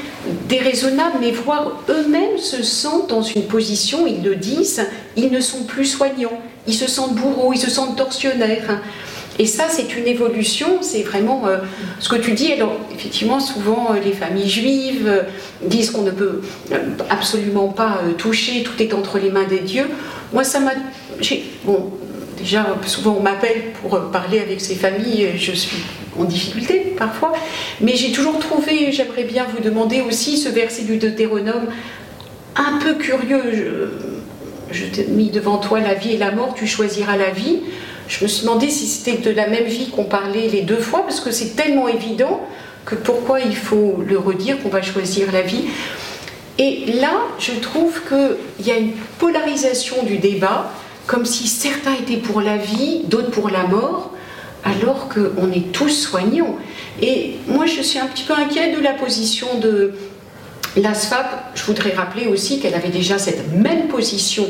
déraisonnable, 0.49 1.19
mais 1.21 1.31
voir 1.31 1.83
eux-mêmes 1.89 2.39
se 2.39 2.63
sentent 2.63 3.09
dans 3.09 3.23
une 3.23 3.45
position, 3.45 4.07
ils 4.07 4.23
le 4.23 4.37
disent, 4.37 4.87
ils 5.17 5.31
ne 5.31 5.41
sont 5.41 5.65
plus 5.65 5.87
soignants, 5.87 6.39
ils 6.67 6.75
se 6.75 6.87
sentent 6.87 7.15
bourreaux, 7.15 7.53
ils 7.53 7.59
se 7.59 7.71
sentent 7.71 7.97
tortionnaires. 7.97 8.83
Et 9.39 9.47
ça, 9.47 9.65
c'est 9.71 9.97
une 9.97 10.07
évolution, 10.07 10.83
c'est 10.83 11.03
vraiment 11.03 11.47
euh, 11.47 11.59
ce 11.99 12.11
que 12.11 12.17
tu 12.17 12.33
dis. 12.33 12.53
Alors, 12.53 12.75
effectivement, 12.95 13.41
souvent, 13.41 13.89
euh, 13.91 14.01
les 14.05 14.13
familles 14.13 14.51
juives 14.51 15.07
euh, 15.07 15.23
disent 15.63 15.93
qu'on 15.93 16.03
ne 16.03 16.11
peut 16.11 16.43
absolument 17.09 17.69
pas 17.69 18.01
toucher, 18.19 18.63
tout 18.65 18.83
est 18.83 18.93
entre 18.93 19.19
les 19.19 19.31
mains 19.31 19.47
des 19.47 19.61
dieux. 19.61 19.87
Moi, 20.35 20.45
ça 20.45 20.61
m'a. 20.61 20.73
Bon, 21.65 21.91
déjà, 22.41 22.67
souvent, 22.87 23.17
on 23.19 23.23
m'appelle 23.23 23.73
pour 23.81 23.99
parler 24.11 24.41
avec 24.41 24.61
ces 24.61 24.75
familles, 24.75 25.31
je 25.37 25.53
suis 25.53 25.83
en 26.19 26.25
difficulté 26.25 26.95
parfois, 26.99 27.33
mais 27.81 27.97
j'ai 27.97 28.13
toujours 28.13 28.39
trouvé, 28.39 28.93
j'aimerais 28.93 29.25
bien 29.25 29.47
vous 29.55 29.63
demander 29.63 30.01
aussi 30.01 30.37
ce 30.37 30.49
verset 30.49 30.83
du 30.83 30.97
Deutéronome 30.97 31.69
un 32.57 32.79
peu 32.79 32.95
curieux. 32.95 33.93
je 34.71 34.85
t'ai 34.87 35.07
mis 35.07 35.31
devant 35.31 35.59
toi 35.59 35.81
la 35.81 35.95
vie 35.95 36.13
et 36.13 36.19
la 36.19 36.33
mort, 36.33 36.55
tu 36.55 36.67
choisiras 36.67 37.17
la 37.17 37.31
vie. 37.31 37.61
Je 38.09 38.25
me 38.25 38.29
suis 38.29 38.45
demandé 38.45 38.69
si 38.71 38.87
c'était 38.87 39.19
de 39.19 39.31
la 39.31 39.47
même 39.47 39.65
vie 39.65 39.89
qu'on 39.91 40.05
parlait 40.05 40.49
les 40.49 40.63
deux 40.63 40.81
fois, 40.81 41.05
parce 41.05 41.21
que 41.21 41.31
c'est 41.31 41.55
tellement 41.55 41.89
évident 41.89 42.41
que 42.85 42.97
pourquoi 42.97 43.41
il 43.41 43.55
faut 43.55 44.03
le 44.07 44.19
redire 44.19 44.61
qu'on 44.63 44.69
va 44.69 44.83
choisir 44.83 45.31
la 45.33 45.43
vie. 45.43 45.65
Et 46.59 46.87
là, 47.01 47.13
je 47.39 47.53
trouve 47.53 48.03
qu'il 48.07 48.67
y 48.67 48.71
a 48.71 48.77
une 48.77 48.93
polarisation 49.19 50.03
du 50.03 50.19
débat, 50.19 50.73
comme 51.07 51.25
si 51.25 51.47
certains 51.49 51.95
étaient 51.95 52.17
pour 52.17 52.41
la 52.41 52.57
vie, 52.57 53.03
d'autres 53.05 53.31
pour 53.31 53.51
la 53.51 53.65
mort, 53.65 54.13
alors 54.65 55.09
qu'on 55.09 55.51
est 55.53 55.73
tous 55.73 55.89
soignants. 55.89 56.57
Et 57.03 57.37
moi, 57.49 57.67
je 57.67 57.81
suis 57.83 57.99
un 57.99 58.07
petit 58.07 58.25
peu 58.25 58.35
inquiète 58.35 58.77
de 58.77 58.83
la 58.83 58.93
position 58.93 59.59
de 59.59 59.95
l'ASFAP. 60.77 61.53
Je 61.55 61.65
voudrais 61.65 61.93
rappeler 61.93 62.27
aussi 62.27 62.61
qu'elle 62.61 62.75
avait 62.75 62.91
déjà 62.91 63.19
cette 63.19 63.53
même 63.53 63.89
position 63.89 64.47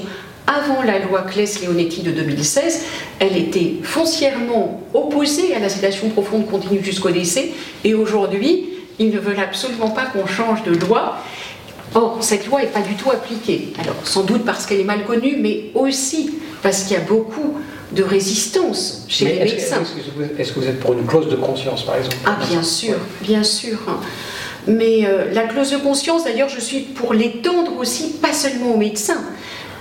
avant 0.46 0.82
la 0.82 0.98
loi 0.98 1.22
Claes-Leonetti 1.22 2.02
de 2.02 2.10
2016, 2.10 2.84
elle 3.20 3.36
était 3.36 3.74
foncièrement 3.82 4.82
opposée 4.94 5.54
à 5.54 5.60
la 5.60 5.68
sédation 5.68 6.08
profonde 6.08 6.50
continue 6.50 6.82
jusqu'au 6.82 7.10
décès, 7.10 7.52
et 7.84 7.94
aujourd'hui, 7.94 8.68
ils 8.98 9.10
ne 9.10 9.18
veulent 9.18 9.38
absolument 9.38 9.90
pas 9.90 10.06
qu'on 10.06 10.26
change 10.26 10.64
de 10.64 10.72
loi. 10.72 11.18
Or, 11.94 12.18
cette 12.20 12.46
loi 12.46 12.60
n'est 12.60 12.68
pas 12.68 12.82
du 12.82 12.94
tout 12.94 13.10
appliquée. 13.10 13.72
Alors, 13.80 13.96
sans 14.04 14.22
doute 14.22 14.44
parce 14.44 14.66
qu'elle 14.66 14.80
est 14.80 14.84
mal 14.84 15.04
connue, 15.04 15.36
mais 15.38 15.70
aussi 15.74 16.34
parce 16.62 16.84
qu'il 16.84 16.96
y 16.96 17.00
a 17.00 17.04
beaucoup 17.04 17.56
de 17.92 18.02
résistance 18.02 19.04
chez 19.08 19.24
les 19.24 19.44
médecins. 19.44 19.82
Est-ce 20.38 20.52
que, 20.52 20.60
vous 20.60 20.66
êtes 20.66 20.78
pour 20.78 20.92
une 20.92 21.04
clause 21.04 21.28
de 21.28 21.36
conscience, 21.36 21.84
par 21.84 21.96
exemple? 21.96 22.16
Ah, 22.24 22.38
bien 22.48 22.62
sûr, 22.62 22.94
bien 23.22 23.42
sûr. 23.42 23.78
Mais 24.68 25.06
euh, 25.06 25.32
la 25.32 25.42
clause 25.42 25.72
de 25.72 25.78
conscience, 25.78 26.24
d'ailleurs, 26.24 26.48
je 26.48 26.60
suis 26.60 26.80
pour 26.80 27.14
l'étendre 27.14 27.76
aussi, 27.78 28.10
pas 28.22 28.32
seulement 28.32 28.74
aux 28.74 28.78
médecins. 28.78 29.22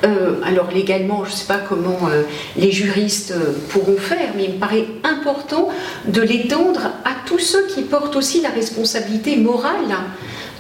Euh, 0.05 0.39
alors 0.45 0.71
légalement, 0.71 1.25
je 1.25 1.31
ne 1.31 1.35
sais 1.35 1.45
pas 1.45 1.57
comment 1.57 2.07
euh, 2.09 2.23
les 2.55 2.71
juristes 2.71 3.33
pourront 3.67 3.97
faire, 3.97 4.29
mais 4.37 4.45
il 4.45 4.53
me 4.53 4.57
paraît 4.57 4.85
important 5.03 5.67
de 6.07 6.21
l'étendre 6.21 6.91
à 7.03 7.11
tous 7.25 7.39
ceux 7.39 7.67
qui 7.67 7.81
portent 7.81 8.15
aussi 8.15 8.41
la 8.41 8.49
responsabilité 8.49 9.35
morale 9.35 9.97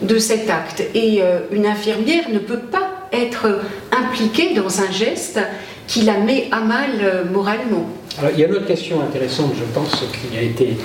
de 0.01 0.17
cet 0.17 0.49
acte. 0.49 0.83
Et 0.93 1.21
euh, 1.21 1.39
une 1.51 1.65
infirmière 1.65 2.29
ne 2.31 2.39
peut 2.39 2.59
pas 2.59 3.07
être 3.11 3.61
impliquée 3.91 4.53
dans 4.53 4.81
un 4.81 4.91
geste 4.91 5.39
qui 5.87 6.01
la 6.03 6.17
met 6.17 6.47
à 6.51 6.61
mal 6.61 6.89
euh, 7.01 7.23
moralement. 7.25 7.89
Il 8.33 8.39
y 8.39 8.43
a 8.43 8.47
une 8.47 8.53
autre 8.53 8.67
question 8.67 9.01
intéressante, 9.01 9.53
je 9.57 9.63
pense, 9.73 9.91
qui 9.91 10.37
a 10.37 10.41
été 10.41 10.77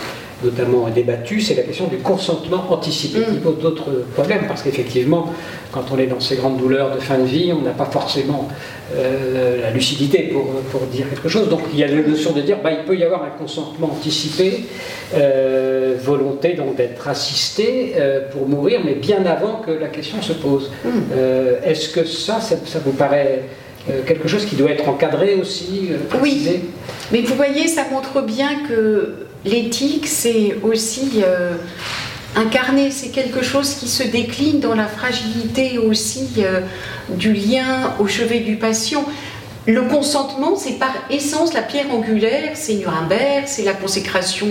notamment 0.44 0.88
débattue, 0.88 1.40
c'est 1.40 1.54
la 1.54 1.62
question 1.62 1.86
du 1.86 1.96
consentement 1.98 2.64
anticipé, 2.70 3.20
qui 3.20 3.38
mm. 3.38 3.40
pose 3.40 3.58
d'autres 3.58 3.90
problèmes, 4.14 4.46
parce 4.46 4.62
qu'effectivement, 4.62 5.32
quand 5.72 5.84
on 5.92 5.98
est 5.98 6.06
dans 6.06 6.20
ces 6.20 6.36
grandes 6.36 6.58
douleurs 6.58 6.94
de 6.94 7.00
fin 7.00 7.18
de 7.18 7.24
vie, 7.24 7.52
on 7.52 7.62
n'a 7.62 7.72
pas 7.72 7.86
forcément 7.86 8.48
euh, 8.94 9.60
la 9.60 9.70
lucidité 9.70 10.30
pour, 10.32 10.46
pour, 10.70 10.82
dire 10.82 11.08
quelque 11.08 11.28
chose. 11.28 11.48
Donc 11.48 11.62
il 11.72 11.80
y 11.80 11.84
a 11.84 11.88
la 11.88 12.02
notion 12.02 12.32
de 12.32 12.42
dire, 12.42 12.58
bah, 12.62 12.70
il 12.70 12.84
peut 12.84 12.96
y 12.96 13.02
avoir 13.02 13.24
un 13.24 13.30
consentement 13.30 13.90
anticipé, 13.92 14.66
euh, 15.14 15.96
volonté 16.00 16.52
donc 16.52 16.76
d'être 16.76 17.08
assisté 17.08 17.94
euh, 17.96 18.28
pour 18.30 18.48
mourir, 18.48 18.82
mais 18.84 18.94
bien 18.94 19.24
avant 19.26 19.62
que 19.66 19.72
la 19.72 19.88
question 19.88 20.22
se 20.22 20.34
pose. 20.34 20.70
Mm. 20.84 20.88
Est-ce 21.64 21.88
que 21.88 22.04
ça, 22.04 22.40
ça, 22.40 22.78
vous 22.84 22.92
paraît 22.92 23.42
quelque 24.06 24.28
chose 24.28 24.46
qui 24.46 24.56
doit 24.56 24.70
être 24.70 24.88
encadré 24.88 25.34
aussi 25.34 25.90
Oui, 26.22 26.48
mais 27.10 27.20
vous 27.20 27.34
voyez, 27.34 27.68
ça 27.68 27.82
montre 27.90 28.22
bien 28.22 28.60
que 28.68 29.26
l'éthique, 29.44 30.06
c'est 30.06 30.58
aussi 30.62 31.22
Incarner, 32.36 32.90
c'est 32.90 33.10
quelque 33.10 33.44
chose 33.44 33.74
qui 33.74 33.86
se 33.86 34.02
décline 34.02 34.58
dans 34.58 34.74
la 34.74 34.88
fragilité 34.88 35.78
aussi 35.78 36.28
euh, 36.38 36.62
du 37.10 37.32
lien 37.32 37.94
au 38.00 38.08
chevet 38.08 38.40
du 38.40 38.56
patient. 38.56 39.04
Le 39.66 39.82
consentement, 39.82 40.56
c'est 40.56 40.78
par 40.80 40.92
essence 41.10 41.54
la 41.54 41.62
pierre 41.62 41.94
angulaire, 41.94 42.50
c'est 42.54 42.74
Nuremberg, 42.74 43.44
c'est 43.46 43.62
la 43.62 43.72
consécration 43.72 44.48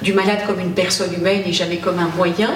du 0.00 0.14
malade 0.14 0.38
comme 0.46 0.58
une 0.58 0.72
personne 0.72 1.12
humaine 1.12 1.42
et 1.44 1.52
jamais 1.52 1.76
comme 1.76 1.98
un 1.98 2.10
moyen. 2.16 2.50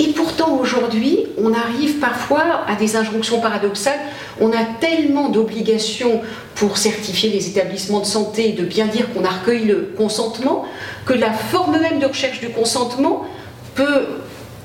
Et 0.00 0.14
pourtant, 0.14 0.56
aujourd'hui, 0.56 1.26
on 1.36 1.52
arrive 1.52 1.98
parfois 1.98 2.64
à 2.66 2.74
des 2.74 2.96
injonctions 2.96 3.38
paradoxales. 3.38 3.98
On 4.40 4.50
a 4.50 4.64
tellement 4.80 5.28
d'obligations 5.28 6.22
pour 6.54 6.78
certifier 6.78 7.28
les 7.28 7.48
établissements 7.48 8.00
de 8.00 8.06
santé, 8.06 8.52
de 8.52 8.64
bien 8.64 8.86
dire 8.86 9.12
qu'on 9.12 9.26
a 9.26 9.28
recueilli 9.28 9.66
le 9.66 9.92
consentement, 9.98 10.64
que 11.04 11.12
la 11.12 11.30
forme 11.30 11.78
même 11.78 11.98
de 11.98 12.06
recherche 12.06 12.40
du 12.40 12.48
consentement 12.48 13.24
peut 13.74 14.06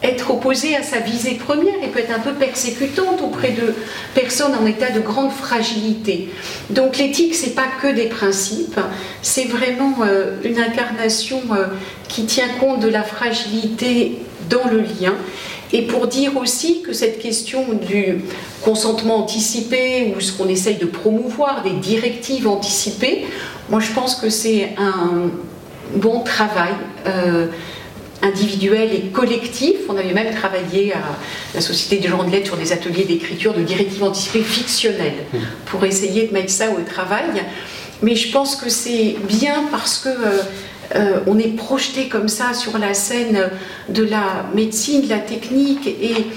être 0.04 0.32
opposée 0.32 0.74
à 0.78 0.84
sa 0.84 1.00
visée 1.00 1.36
première 1.36 1.84
et 1.84 1.88
peut 1.88 2.00
être 2.00 2.16
un 2.16 2.20
peu 2.20 2.34
persécutante 2.34 3.22
auprès 3.22 3.52
de 3.52 3.74
personnes 4.14 4.56
en 4.56 4.66
état 4.66 4.92
de 4.92 5.02
grande 5.02 5.32
fragilité. 5.32 6.30
Donc 6.70 6.98
l'éthique, 6.98 7.36
c'est 7.36 7.56
pas 7.56 7.68
que 7.82 7.88
des 7.88 8.06
principes, 8.06 8.80
c'est 9.22 9.46
vraiment 9.46 9.98
euh, 10.04 10.38
une 10.46 10.60
incarnation 10.60 11.42
euh, 11.52 11.66
qui 12.08 12.26
tient 12.26 12.50
compte 12.60 12.80
de 12.80 12.88
la 12.88 13.04
fragilité 13.04 14.20
dans 14.50 14.70
le 14.70 14.80
lien. 14.80 15.14
Et 15.74 15.84
pour 15.84 16.08
dire 16.08 16.38
aussi 16.38 16.82
que 16.82 16.94
cette 16.94 17.20
question 17.20 17.66
du 17.74 18.20
consentement 18.62 19.18
anticipé 19.18 20.14
ou 20.16 20.22
ce 20.22 20.32
qu'on 20.32 20.48
essaye 20.48 20.78
de 20.78 20.86
promouvoir, 20.86 21.64
des 21.64 21.74
directives 21.74 22.48
anticipées, 22.48 23.26
moi 23.70 23.80
je 23.80 23.92
pense 23.92 24.16
que 24.16 24.30
c'est 24.30 24.70
un 24.78 25.30
bon 25.96 26.22
travail. 26.22 26.74
Euh, 27.08 27.48
individuel 28.22 28.92
et 28.94 29.02
collectif. 29.12 29.76
On 29.88 29.98
avait 29.98 30.14
même 30.14 30.34
travaillé 30.34 30.94
à 30.94 31.04
la 31.54 31.62
Société 31.62 31.98
des 31.98 32.08
gens 32.08 32.24
de 32.24 32.32
lettres 32.32 32.48
sur 32.48 32.58
des 32.58 32.72
ateliers 32.72 33.04
d'écriture 33.04 33.54
de 33.54 33.62
directives 33.62 34.04
anticipées 34.04 34.42
fictionnelles 34.42 35.26
mmh. 35.32 35.38
pour 35.66 35.84
essayer 35.86 36.28
de 36.28 36.34
mettre 36.34 36.50
ça 36.50 36.72
au 36.72 36.82
travail. 36.82 37.44
Mais 38.02 38.16
je 38.16 38.32
pense 38.32 38.56
que 38.56 38.70
c'est 38.70 39.16
bien 39.28 39.66
parce 39.72 40.00
que 40.00 40.10
euh, 40.10 40.42
euh, 40.96 41.20
on 41.28 41.40
est 41.40 41.56
projeté 41.56 42.08
comme 42.08 42.28
ça 42.28 42.54
sur 42.54 42.78
la 42.78 42.94
scène 42.94 43.50
de 43.90 44.04
la 44.04 44.46
médecine, 44.54 45.02
de 45.02 45.10
la 45.10 45.20
technique. 45.20 45.88
Et, 45.88 46.28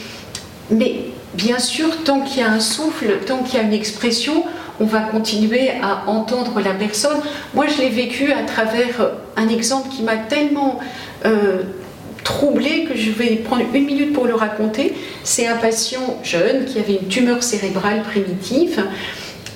mais 0.71 1.05
bien 1.35 1.59
sûr, 1.59 2.03
tant 2.05 2.21
qu'il 2.21 2.41
y 2.41 2.43
a 2.43 2.51
un 2.51 2.61
souffle, 2.61 3.19
tant 3.27 3.43
qu'il 3.43 3.59
y 3.59 3.63
a 3.63 3.65
une 3.65 3.73
expression, 3.73 4.45
on 4.81 4.85
va 4.85 5.01
continuer 5.01 5.71
à 5.83 6.09
entendre 6.09 6.61
la 6.61 6.73
personne. 6.73 7.19
Moi, 7.55 7.67
je 7.67 7.83
l'ai 7.83 7.91
vécu 7.91 8.33
à 8.33 8.43
travers 8.43 9.11
un 9.37 9.49
exemple 9.49 9.89
qui 9.89 10.03
m'a 10.03 10.17
tellement 10.17 10.79
euh, 11.27 11.63
troublé 12.25 12.85
que 12.85 12.97
je 12.97 13.11
vais 13.11 13.37
prendre 13.37 13.63
une 13.75 13.85
minute 13.85 14.13
pour 14.13 14.27
le 14.27 14.35
raconter. 14.35 14.95
C'est 15.25 15.47
un 15.47 15.57
patient 15.57 16.19
jeune 16.23 16.65
qui 16.65 16.79
avait 16.79 16.99
une 17.03 17.09
tumeur 17.09 17.43
cérébrale 17.43 18.03
primitive 18.03 18.83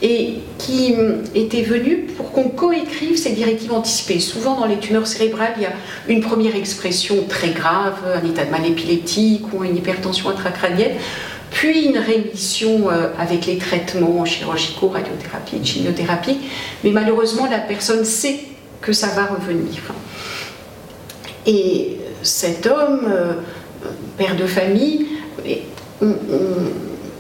et 0.02 0.34
qui 0.58 0.96
était 1.34 1.62
venu 1.62 2.08
pour 2.16 2.32
qu'on 2.32 2.48
coécrive 2.48 3.16
ces 3.16 3.30
directives 3.30 3.72
anticipées. 3.72 4.18
Souvent 4.18 4.58
dans 4.58 4.66
les 4.66 4.78
tumeurs 4.78 5.06
cérébrales, 5.06 5.54
il 5.56 5.62
y 5.62 5.66
a 5.66 5.72
une 6.08 6.20
première 6.20 6.56
expression 6.56 7.24
très 7.28 7.50
grave, 7.50 7.94
un 8.12 8.28
état 8.28 8.44
de 8.44 8.50
mal 8.50 8.66
épileptique 8.66 9.44
ou 9.52 9.62
une 9.62 9.76
hypertension 9.76 10.28
intracrânienne, 10.30 10.96
puis 11.52 11.84
une 11.84 11.98
rémission 11.98 12.90
euh, 12.90 13.10
avec 13.16 13.46
les 13.46 13.58
traitements 13.58 14.24
chirurgicaux, 14.24 14.88
radiothérapie, 14.88 15.64
chimiothérapie, 15.64 16.38
mais 16.82 16.90
malheureusement 16.90 17.46
la 17.48 17.58
personne 17.58 18.04
sait 18.04 18.40
que 18.80 18.92
ça 18.92 19.08
va 19.08 19.26
revenir. 19.26 19.80
Et 21.46 21.98
cet 22.22 22.66
homme, 22.66 23.06
euh, 23.08 23.34
père 24.18 24.34
de 24.34 24.46
famille, 24.46 25.06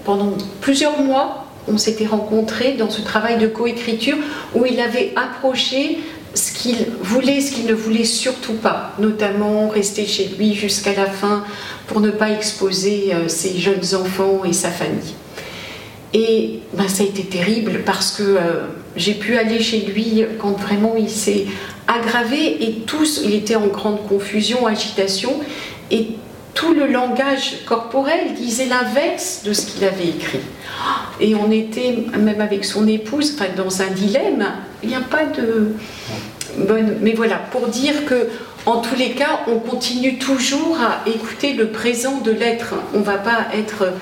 pendant 0.04 0.32
plusieurs 0.60 1.00
mois, 1.00 1.41
on 1.68 1.78
s'était 1.78 2.06
rencontrés 2.06 2.74
dans 2.74 2.90
ce 2.90 3.00
travail 3.00 3.38
de 3.38 3.46
coécriture 3.46 4.16
où 4.54 4.66
il 4.66 4.80
avait 4.80 5.12
approché 5.16 5.98
ce 6.34 6.52
qu'il 6.52 6.86
voulait, 7.00 7.40
ce 7.40 7.52
qu'il 7.52 7.66
ne 7.66 7.74
voulait 7.74 8.04
surtout 8.04 8.54
pas, 8.54 8.94
notamment 8.98 9.68
rester 9.68 10.06
chez 10.06 10.30
lui 10.38 10.54
jusqu'à 10.54 10.94
la 10.94 11.06
fin 11.06 11.44
pour 11.86 12.00
ne 12.00 12.10
pas 12.10 12.30
exposer 12.30 13.12
euh, 13.12 13.28
ses 13.28 13.58
jeunes 13.58 13.94
enfants 13.94 14.44
et 14.44 14.52
sa 14.52 14.70
famille. 14.70 15.14
Et 16.14 16.60
ben, 16.74 16.88
ça 16.88 17.02
a 17.02 17.06
été 17.06 17.24
terrible 17.24 17.82
parce 17.84 18.12
que 18.12 18.22
euh, 18.22 18.66
j'ai 18.96 19.14
pu 19.14 19.36
aller 19.36 19.60
chez 19.60 19.80
lui 19.80 20.24
quand 20.38 20.58
vraiment 20.58 20.94
il 20.96 21.08
s'est 21.08 21.46
aggravé 21.88 22.64
et 22.64 22.72
tous, 22.86 23.22
il 23.24 23.34
était 23.34 23.56
en 23.56 23.66
grande 23.66 24.06
confusion, 24.06 24.66
agitation, 24.66 25.34
et 25.90 26.08
tout 26.54 26.74
le 26.74 26.86
langage 26.86 27.64
corporel 27.66 28.34
disait 28.34 28.66
l'inverse 28.66 29.42
de 29.44 29.52
ce 29.52 29.66
qu'il 29.66 29.84
avait 29.84 30.08
écrit. 30.08 30.40
Et 31.20 31.34
on 31.34 31.50
était, 31.50 32.04
même 32.18 32.40
avec 32.40 32.64
son 32.64 32.86
épouse, 32.88 33.34
enfin, 33.34 33.50
dans 33.56 33.82
un 33.82 33.90
dilemme. 33.90 34.46
Il 34.82 34.88
n'y 34.88 34.94
a 34.94 35.00
pas 35.00 35.24
de 35.24 35.74
bonne. 36.66 36.96
Mais 37.00 37.12
voilà, 37.12 37.36
pour 37.50 37.68
dire 37.68 38.04
que, 38.06 38.28
en 38.66 38.78
tous 38.78 38.94
les 38.96 39.10
cas, 39.10 39.40
on 39.48 39.58
continue 39.58 40.18
toujours 40.18 40.78
à 40.80 41.08
écouter 41.08 41.52
le 41.54 41.68
présent 41.68 42.20
de 42.20 42.30
l'être. 42.30 42.74
On 42.94 42.98
ne 42.98 43.04
va 43.04 43.18
pas 43.18 43.46
être 43.54 43.92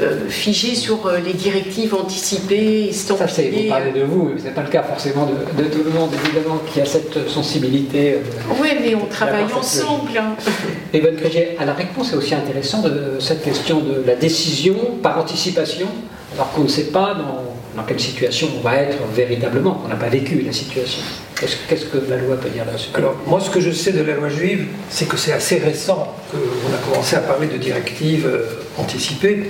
euh, 0.00 0.28
figé 0.28 0.74
sur 0.74 1.06
euh, 1.06 1.18
les 1.18 1.34
directives 1.34 1.94
anticipées, 1.94 2.90
Ça, 2.92 3.14
c'est, 3.28 3.50
vous 3.50 3.68
parlez 3.68 3.90
de 3.92 4.02
vous, 4.02 4.30
ce 4.38 4.44
n'est 4.44 4.50
pas 4.50 4.62
le 4.62 4.68
cas 4.68 4.82
forcément 4.82 5.26
de, 5.26 5.64
tout 5.64 5.82
le 5.84 5.90
monde, 5.90 6.10
évidemment, 6.24 6.58
qui 6.72 6.80
a 6.80 6.86
cette 6.86 7.28
sensibilité. 7.28 8.14
Euh, 8.14 8.18
oui, 8.60 8.68
mais 8.80 8.94
on 8.94 9.06
travaille 9.06 9.52
ensemble. 9.52 10.16
Hein. 10.16 10.36
Et 10.94 11.00
bonne 11.00 11.16
à 11.58 11.64
la 11.64 11.74
réponse 11.74 12.12
est 12.12 12.16
aussi 12.16 12.34
intéressant 12.34 12.80
de 12.80 13.18
cette 13.18 13.42
question 13.42 13.80
de 13.80 14.02
la 14.06 14.14
décision 14.14 14.76
par 15.02 15.18
anticipation, 15.18 15.88
alors 16.34 16.52
qu'on 16.52 16.62
ne 16.62 16.68
sait 16.68 16.90
pas 16.90 17.14
dans 17.14 17.50
dans 17.76 17.84
quelle 17.84 18.00
situation 18.00 18.48
on 18.56 18.60
va 18.60 18.76
être 18.76 18.98
véritablement, 19.14 19.80
on 19.84 19.88
n'a 19.88 19.96
pas 19.96 20.08
vécu 20.08 20.42
la 20.42 20.52
situation. 20.52 21.02
Qu'est-ce 21.38 21.86
que 21.86 21.98
la 22.08 22.16
loi 22.16 22.36
peut 22.36 22.50
dire 22.50 22.64
là-dessus 22.66 22.90
Alors, 22.94 23.16
moi, 23.26 23.40
ce 23.40 23.48
que 23.48 23.60
je 23.60 23.70
sais 23.70 23.92
de 23.92 24.02
la 24.02 24.14
loi 24.14 24.28
juive, 24.28 24.66
c'est 24.90 25.08
que 25.08 25.16
c'est 25.16 25.32
assez 25.32 25.58
récent 25.58 26.14
qu'on 26.30 26.74
a 26.74 26.90
commencé 26.90 27.16
à 27.16 27.20
parler 27.20 27.46
de 27.46 27.56
directives 27.56 28.26
euh, 28.26 28.44
anticipées. 28.76 29.44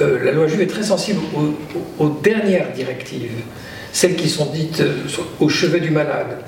Euh, 0.00 0.22
la 0.22 0.32
loi 0.32 0.46
juive 0.46 0.60
est 0.60 0.66
très 0.66 0.84
sensible 0.84 1.20
aux, 1.98 2.08
dernières 2.08 2.72
directives, 2.72 3.32
celles 3.92 4.14
qui 4.14 4.28
sont 4.28 4.46
dites 4.46 4.80
euh, 4.80 4.94
au 5.40 5.48
chevet 5.48 5.80
du 5.80 5.90
malade. 5.90 6.38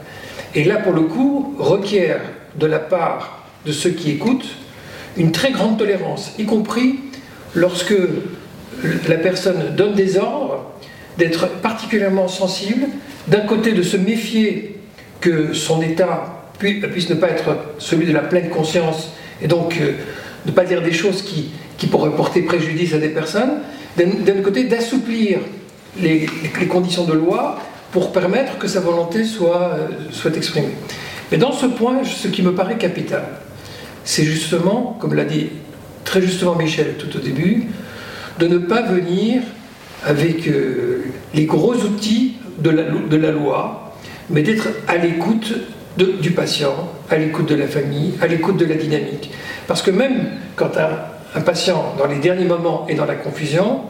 Et 0.54 0.64
là, 0.64 0.76
pour 0.76 0.92
le 0.92 1.02
coup, 1.02 1.56
requiert 1.58 2.20
de 2.56 2.66
la 2.66 2.78
part 2.78 3.46
de 3.66 3.72
ceux 3.72 3.90
qui 3.90 4.10
écoutent 4.10 4.48
une 5.16 5.32
très 5.32 5.50
grande 5.50 5.78
tolérance, 5.78 6.32
y 6.38 6.44
compris 6.44 7.00
lorsque 7.54 7.94
la 9.08 9.16
personne 9.16 9.74
donne 9.76 9.94
des 9.94 10.18
ordres, 10.18 10.72
d'être 11.18 11.48
particulièrement 11.60 12.28
sensible, 12.28 12.86
d'un 13.28 13.40
côté 13.40 13.72
de 13.72 13.82
se 13.82 13.96
méfier 13.96 14.80
que 15.20 15.52
son 15.52 15.82
état 15.82 16.42
puisse 16.58 17.10
ne 17.10 17.14
pas 17.14 17.28
être 17.28 17.56
celui 17.78 18.06
de 18.06 18.12
la 18.12 18.20
pleine 18.20 18.48
conscience, 18.48 19.10
et 19.40 19.48
donc 19.48 19.76
euh, 19.80 19.92
ne 20.46 20.52
pas 20.52 20.64
dire 20.64 20.82
des 20.82 20.92
choses 20.92 21.22
qui, 21.22 21.50
pourraient 21.90 22.14
porter 22.14 22.42
préjudice 22.42 22.94
à 22.94 22.98
des 22.98 23.08
personnes, 23.08 23.54
d'un 23.96 24.40
côté 24.40 24.64
d'assouplir 24.64 25.40
les, 26.00 26.28
les, 26.60 26.66
conditions 26.68 27.04
de 27.04 27.12
loi 27.12 27.58
pour 27.90 28.12
permettre 28.12 28.56
que 28.56 28.68
sa 28.68 28.78
volonté 28.78 29.24
soit, 29.24 29.74
euh, 29.74 29.88
soit 30.12 30.36
exprimée. 30.36 30.76
Mais 31.32 31.38
dans 31.38 31.50
ce 31.50 31.66
point, 31.66 32.04
ce 32.04 32.28
qui 32.28 32.42
me 32.42 32.54
paraît 32.54 32.78
capital, 32.78 33.24
c'est 34.04 34.22
justement, 34.22 34.96
comme 35.00 35.14
l'a 35.14 35.24
dit 35.24 35.48
très 36.04 36.22
justement 36.22 36.54
Michel 36.54 36.94
tout 36.98 37.16
au 37.16 37.20
début, 37.20 37.68
de 38.42 38.48
ne 38.48 38.58
pas 38.58 38.82
venir 38.82 39.42
avec 40.04 40.48
euh, 40.48 41.04
les 41.32 41.44
gros 41.44 41.74
outils 41.74 42.34
de 42.58 42.70
la, 42.70 43.30
loi, 43.30 43.94
mais 44.30 44.42
d'être 44.42 44.66
à 44.88 44.96
l'écoute 44.96 45.54
du 45.96 46.32
patient, 46.32 46.90
à 47.08 47.18
l'écoute 47.18 47.48
de 47.48 47.54
la 47.54 47.68
famille, 47.68 48.14
à 48.20 48.26
l'écoute 48.26 48.56
de 48.56 48.64
la 48.64 48.74
dynamique. 48.74 49.30
Parce 49.68 49.80
que 49.80 49.92
même 49.92 50.26
quand 50.56 50.76
un, 50.76 51.38
un, 51.38 51.40
patient, 51.40 51.94
dans 51.96 52.06
les 52.06 52.16
derniers 52.16 52.44
moments, 52.44 52.84
est 52.88 52.96
dans 52.96 53.04
la 53.04 53.14
confusion, 53.14 53.82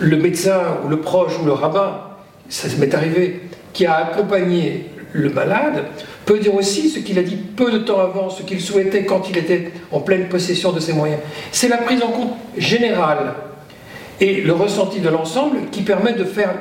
le 0.00 0.16
médecin 0.16 0.60
ou 0.84 0.88
le 0.88 1.00
proche 1.00 1.38
ou 1.40 1.44
le 1.44 1.52
rabbin, 1.52 2.00
ça 2.48 2.66
m'est 2.80 2.92
arrivé, 2.92 3.42
qui 3.72 3.86
a 3.86 3.94
accompagné 3.98 4.90
le 5.14 5.30
malade, 5.30 5.84
peut 6.26 6.40
dire 6.40 6.54
aussi 6.54 6.90
ce 6.90 6.98
qu'il 6.98 7.18
a 7.20 7.22
dit 7.22 7.36
peu 7.36 7.70
de 7.70 7.78
temps 7.78 8.00
avant, 8.00 8.30
ce 8.30 8.42
qu'il 8.42 8.60
souhaitait 8.60 9.04
quand 9.04 9.30
il 9.30 9.38
était 9.38 9.70
en 9.92 10.00
pleine 10.00 10.28
possession 10.28 10.72
de 10.72 10.80
ses 10.80 10.92
moyens. 10.92 11.20
C'est 11.52 11.68
la 11.68 11.78
prise 11.78 12.02
en 12.02 12.08
compte 12.08 12.32
générale 12.58 13.34
et 14.20 14.40
le 14.40 14.52
ressenti 14.52 14.98
de 14.98 15.08
l'ensemble 15.08 15.58
qui 15.70 15.82
permet 15.82 16.14
de 16.14 16.24
faire 16.24 16.54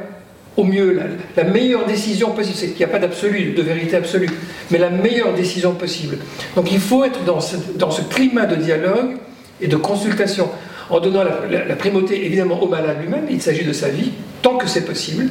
au 0.55 0.63
mieux 0.63 0.99
la, 1.35 1.43
meilleure 1.45 1.87
décision 1.87 2.29
possible. 2.31 2.73
Il 2.75 2.77
n'y 2.77 2.83
a 2.83 2.87
pas 2.87 2.99
d'absolu, 2.99 3.53
de 3.53 3.61
vérité 3.63 3.95
absolue, 3.95 4.29
mais 4.69 4.77
la 4.77 4.91
meilleure 4.91 5.33
décision 5.33 5.73
possible. 5.73 6.19
Donc 6.55 6.71
il 6.71 6.79
faut 6.79 7.03
être 7.03 7.23
dans 7.23 7.41
ce, 7.41 7.55
dans 7.75 7.89
ce 7.89 8.03
climat 8.03 8.45
de 8.45 8.55
dialogue 8.55 9.17
et 9.61 9.67
de 9.67 9.77
consultation, 9.77 10.47
en 10.91 10.99
donnant 10.99 11.23
la, 11.23 11.65
la 11.65 11.75
primauté 11.75 12.23
évidemment 12.23 12.61
au 12.61 12.67
malade 12.67 12.97
lui-même, 13.01 13.25
il 13.31 13.41
s'agit 13.41 13.63
de 13.63 13.73
sa 13.73 13.89
vie, 13.89 14.11
tant 14.43 14.57
que 14.57 14.67
c'est 14.67 14.85
possible, 14.85 15.29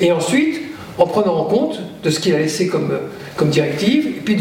et 0.00 0.12
ensuite 0.12 0.62
en 0.98 1.06
prenant 1.06 1.36
en 1.36 1.44
compte 1.44 1.80
de 2.02 2.10
ce 2.10 2.20
qu'il 2.20 2.34
a 2.34 2.38
laissé 2.38 2.68
comme, 2.68 3.50
directive, 3.50 4.06
et 4.06 4.20
puis 4.20 4.36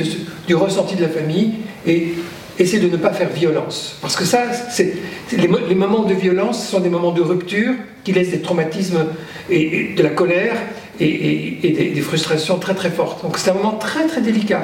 du 0.47 0.55
ressenti 0.55 0.95
de 0.95 1.01
la 1.01 1.09
famille, 1.09 1.55
et 1.85 2.13
essayer 2.59 2.79
de 2.79 2.89
ne 2.89 2.97
pas 2.97 3.11
faire 3.11 3.29
violence. 3.29 3.97
Parce 4.01 4.15
que 4.15 4.25
ça, 4.25 4.43
c'est, 4.69 4.93
les, 5.35 5.47
moments 5.47 6.03
de 6.03 6.13
violence 6.13 6.67
sont 6.67 6.79
des 6.79 6.89
moments 6.89 7.11
de 7.11 7.21
rupture 7.21 7.73
qui 8.03 8.11
laissent 8.11 8.31
des 8.31 8.41
traumatismes 8.41 9.05
et, 9.49 9.93
de 9.95 10.03
la 10.03 10.09
colère 10.09 10.55
et, 10.99 11.91
des, 11.93 12.01
frustrations 12.01 12.59
très 12.59 12.75
très 12.75 12.91
fortes. 12.91 13.23
Donc 13.23 13.37
c'est 13.37 13.49
un 13.49 13.55
moment 13.55 13.77
très 13.77 14.05
très 14.05 14.21
délicat, 14.21 14.61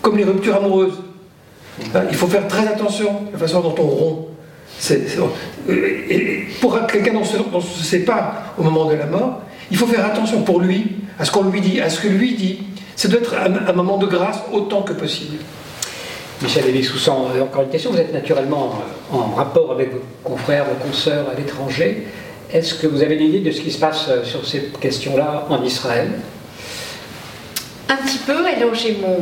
comme 0.00 0.16
les 0.16 0.24
ruptures 0.24 0.56
amoureuses. 0.56 1.02
Hein, 1.94 2.04
il 2.08 2.16
faut 2.16 2.26
faire 2.26 2.48
très 2.48 2.66
attention 2.66 3.10
à 3.28 3.32
la 3.32 3.38
façon 3.38 3.60
dont 3.60 3.74
on 3.78 3.86
rompt. 3.86 4.28
et 5.68 6.46
pour 6.62 6.86
quelqu'un 6.86 7.12
dont 7.12 7.22
on 7.52 7.58
ne 7.58 7.62
se 7.62 7.84
sépare 7.84 8.54
au 8.56 8.62
moment 8.62 8.86
de 8.86 8.94
la 8.94 9.06
mort, 9.06 9.42
il 9.70 9.76
faut 9.76 9.86
faire 9.86 10.04
attention 10.04 10.42
pour 10.42 10.60
lui 10.60 10.96
à 11.18 11.24
ce 11.24 11.30
qu'on 11.30 11.44
lui 11.44 11.60
dit, 11.60 11.80
à 11.80 11.90
ce 11.90 12.00
que 12.00 12.08
lui 12.08 12.34
dit. 12.34 12.58
Ça 12.94 13.08
doit 13.08 13.20
être 13.20 13.34
un, 13.34 13.72
moment 13.72 13.98
de 13.98 14.06
grâce 14.06 14.40
autant 14.52 14.82
que 14.82 14.92
possible. 14.92 15.36
Michel 16.42 16.64
Lévy-Soussan, 16.66 17.28
euh, 17.34 17.42
encore 17.42 17.62
une 17.62 17.68
question. 17.68 17.90
Vous 17.90 17.98
êtes 17.98 18.12
naturellement 18.12 18.72
euh, 19.12 19.16
en 19.16 19.34
rapport 19.34 19.72
avec 19.72 19.92
vos 19.92 20.02
confrères, 20.22 20.64
vos 20.64 20.86
consoeurs 20.86 21.26
à 21.30 21.34
l'étranger. 21.34 22.06
Est-ce 22.52 22.74
que 22.74 22.86
vous 22.86 23.02
avez 23.02 23.16
une 23.16 23.28
idée 23.28 23.40
de 23.40 23.50
ce 23.50 23.60
qui 23.60 23.70
se 23.70 23.78
passe 23.78 24.06
euh, 24.08 24.24
sur 24.24 24.46
ces 24.46 24.70
questions-là 24.80 25.46
en 25.50 25.62
Israël? 25.62 26.08
Un 27.88 27.96
petit 27.96 28.18
peu. 28.18 28.44
Alors 28.46 28.74
j'ai 28.74 28.96
mon 28.96 29.18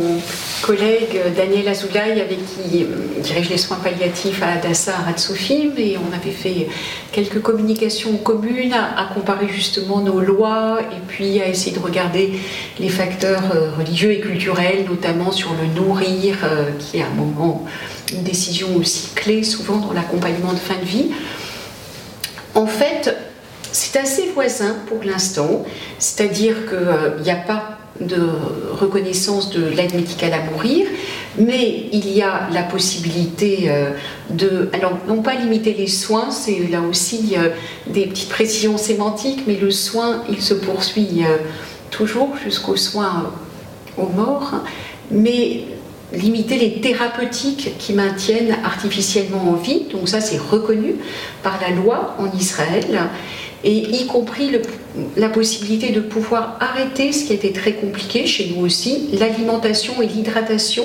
collègue 0.62 1.20
Daniel 1.37 1.68
Azoulay 1.68 2.20
avec 2.20 2.38
qui 2.46 2.87
dirige 3.22 3.50
les 3.50 3.59
soins 3.59 3.77
palliatifs 3.77 4.42
à 4.42 4.53
Adassa, 4.53 4.92
à 4.96 5.03
Ratsofim, 5.03 5.72
et 5.77 5.98
on 5.98 6.14
avait 6.14 6.31
fait 6.31 6.68
quelques 7.12 7.40
communications 7.42 8.16
communes 8.16 8.72
à, 8.72 9.09
comparer 9.14 9.48
justement 9.48 10.00
nos 10.00 10.20
lois 10.20 10.79
et 10.81 11.00
puis 11.07 11.40
à 11.40 11.48
essayer 11.48 11.77
de 11.77 11.81
regarder 11.81 12.33
les 12.79 12.88
facteurs 12.88 13.55
euh, 13.55 13.70
religieux 13.77 14.12
et 14.12 14.20
culturels, 14.20 14.87
notamment 14.88 15.31
sur 15.31 15.50
le 15.53 15.66
nourrir, 15.79 16.38
euh, 16.44 16.70
qui 16.79 16.98
est 16.98 17.03
un 17.03 17.14
moment, 17.14 17.64
une 18.12 18.22
décision 18.22 18.74
aussi 18.77 19.11
clé 19.14 19.42
souvent 19.42 19.77
dans 19.77 19.92
l'accompagnement 19.92 20.53
de 20.53 20.59
fin 20.59 20.77
de 20.77 20.85
vie. 20.85 21.11
En 22.55 22.66
fait, 22.66 23.14
c'est 23.72 23.98
assez 23.98 24.31
voisin 24.33 24.77
pour 24.87 25.03
l'instant, 25.05 25.64
c'est-à-dire 25.98 26.55
qu'il 26.68 27.22
n'y 27.22 27.31
a 27.31 27.37
pas 27.37 27.73
de 28.00 28.28
reconnaissance 28.72 29.50
de 29.50 29.64
l'aide 29.66 29.94
médicale 29.94 30.33
à 30.33 30.50
mourir, 30.50 30.87
mais 31.38 31.87
il 31.92 32.09
y 32.11 32.22
a 32.22 32.48
la 32.52 32.62
possibilité 32.62 33.66
euh, 33.68 33.90
de, 34.30 34.68
alors 34.72 34.98
non 35.07 35.22
pas 35.22 35.35
limiter 35.35 35.74
les 35.74 35.87
soins, 35.87 36.30
c'est 36.30 36.68
là 36.70 36.80
aussi 36.80 37.35
euh, 37.37 37.50
des 37.87 38.07
petites 38.07 38.28
précisions 38.28 38.78
sémantiques, 38.78 39.44
mais 39.46 39.57
le 39.57 39.70
soin, 39.70 40.22
il 40.28 40.42
se 40.42 40.54
poursuit 40.54 41.24
euh, 41.24 41.37
toujours 41.90 42.30
jusqu'aux 42.42 42.76
soins 42.76 43.33
aux 43.96 44.09
morts, 44.09 44.52
mais 45.11 45.62
limiter 46.12 46.59
les 46.59 46.80
thérapeutiques 46.80 47.74
qui 47.78 47.92
maintiennent 47.92 48.57
artificiellement 48.64 49.50
en 49.50 49.54
vie, 49.54 49.87
donc 49.92 50.09
ça 50.09 50.20
c'est 50.20 50.38
reconnu 50.38 50.96
par 51.42 51.61
la 51.61 51.70
loi 51.70 52.16
en 52.18 52.30
Israël 52.37 53.09
et 53.64 53.72
y 53.72 54.07
compris 54.07 54.50
la 55.16 55.29
possibilité 55.29 55.90
de 55.90 56.00
pouvoir 56.00 56.59
arrêter 56.61 57.12
ce 57.12 57.24
qui 57.24 57.33
était 57.33 57.53
très 57.53 57.72
compliqué 57.72 58.27
chez 58.27 58.53
nous 58.55 58.64
aussi, 58.64 59.09
l'alimentation 59.18 60.00
et 60.03 60.07
l'hydratation 60.07 60.85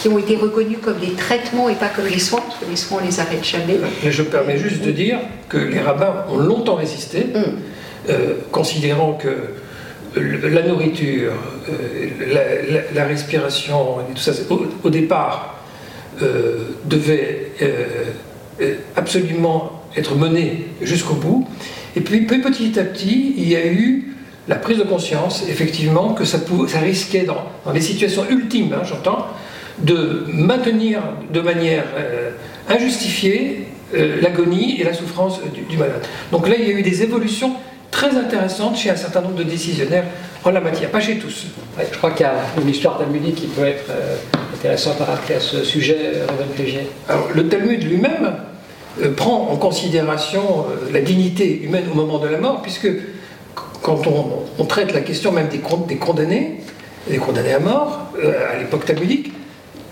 qui 0.00 0.08
ont 0.08 0.18
été 0.18 0.36
reconnus 0.36 0.78
comme 0.82 0.98
des 0.98 1.12
traitements 1.12 1.68
et 1.68 1.74
pas 1.74 1.88
comme 1.88 2.08
des 2.08 2.18
soins, 2.18 2.40
parce 2.40 2.58
que 2.58 2.70
les 2.70 2.76
soins 2.76 3.00
on 3.02 3.06
les 3.06 3.20
arrête 3.20 3.44
jamais. 3.44 3.78
Mais 4.02 4.10
je 4.10 4.22
permets 4.22 4.56
juste 4.56 4.82
de 4.82 4.90
dire 4.92 5.18
que 5.48 5.58
les 5.58 5.80
rabbins 5.80 6.24
ont 6.30 6.38
longtemps 6.38 6.76
résisté, 6.76 7.26
mm. 7.34 7.38
euh, 8.08 8.34
considérant 8.50 9.14
que 9.14 9.28
la 10.16 10.62
nourriture, 10.62 11.32
euh, 11.68 12.84
la, 12.94 13.04
respiration 13.04 14.00
et 14.00 14.14
tout 14.14 14.20
ça, 14.20 14.32
au, 14.82 14.90
départ, 14.90 15.60
euh, 16.22 16.70
devait 16.86 17.52
absolument 18.96 19.82
être 19.96 20.14
mené 20.16 20.66
jusqu'au 20.80 21.14
bout. 21.14 21.46
Et 21.96 22.00
puis 22.00 22.20
petit 22.22 22.78
à 22.78 22.84
petit, 22.84 23.34
il 23.36 23.48
y 23.48 23.56
a 23.56 23.66
eu 23.66 24.14
la 24.48 24.56
prise 24.56 24.78
de 24.78 24.84
conscience, 24.84 25.44
effectivement, 25.48 26.14
que 26.14 26.24
ça, 26.24 26.38
ça 26.68 26.78
risquait, 26.80 27.22
dans, 27.22 27.44
dans, 27.64 27.72
les 27.72 27.80
situations 27.80 28.24
ultimes, 28.28 28.74
hein, 28.74 28.82
j'entends, 28.84 29.26
de 29.78 30.24
maintenir 30.28 31.00
de 31.32 31.40
manière 31.40 31.84
euh, 31.96 32.30
injustifiée 32.68 33.66
euh, 33.94 34.20
l'agonie 34.20 34.80
et 34.80 34.84
la 34.84 34.92
souffrance 34.92 35.40
du, 35.68 35.76
malade. 35.76 36.02
Donc 36.32 36.48
là, 36.48 36.56
il 36.58 36.68
y 36.68 36.72
a 36.72 36.74
eu 36.74 36.82
des 36.82 37.02
évolutions 37.02 37.54
très 37.90 38.16
intéressantes 38.16 38.76
chez 38.76 38.90
un 38.90 38.96
certain 38.96 39.20
nombre 39.20 39.36
de 39.36 39.42
décisionnaires 39.42 40.04
en 40.44 40.50
la 40.50 40.60
matière, 40.60 40.90
pas 40.90 41.00
chez 41.00 41.18
tous. 41.18 41.46
je 41.78 41.98
crois 41.98 42.12
qu'il 42.12 42.24
y 42.24 42.28
a 42.28 42.34
une 42.60 42.68
histoire 42.68 42.98
talmudique 42.98 43.34
qui 43.36 43.46
peut 43.46 43.66
être 43.66 43.90
euh, 43.90 44.16
intéressante 44.54 45.00
à 45.00 45.04
rappeler 45.04 45.36
à 45.36 45.40
ce 45.40 45.64
sujet, 45.64 45.96
Révèle 46.56 46.86
Alors, 47.08 47.28
le 47.34 47.48
Talmud 47.48 47.82
lui-même 47.82 48.32
prend 49.16 49.48
en 49.50 49.56
considération 49.56 50.66
euh, 50.68 50.92
la 50.92 51.00
dignité 51.00 51.62
humaine 51.62 51.84
au 51.90 51.94
moment 51.94 52.18
de 52.18 52.28
la 52.28 52.38
mort, 52.38 52.62
puisque 52.62 52.88
quand 53.82 54.02
on, 54.06 54.64
traite 54.64 54.92
la 54.92 55.00
question 55.00 55.32
même 55.32 55.48
des, 55.48 55.58
condamnés, 55.96 56.60
des 57.08 57.16
condamnés 57.16 57.54
à 57.54 57.60
mort, 57.60 58.12
euh, 58.22 58.52
à 58.52 58.58
l'époque 58.58 58.84
talmudique, 58.84 59.32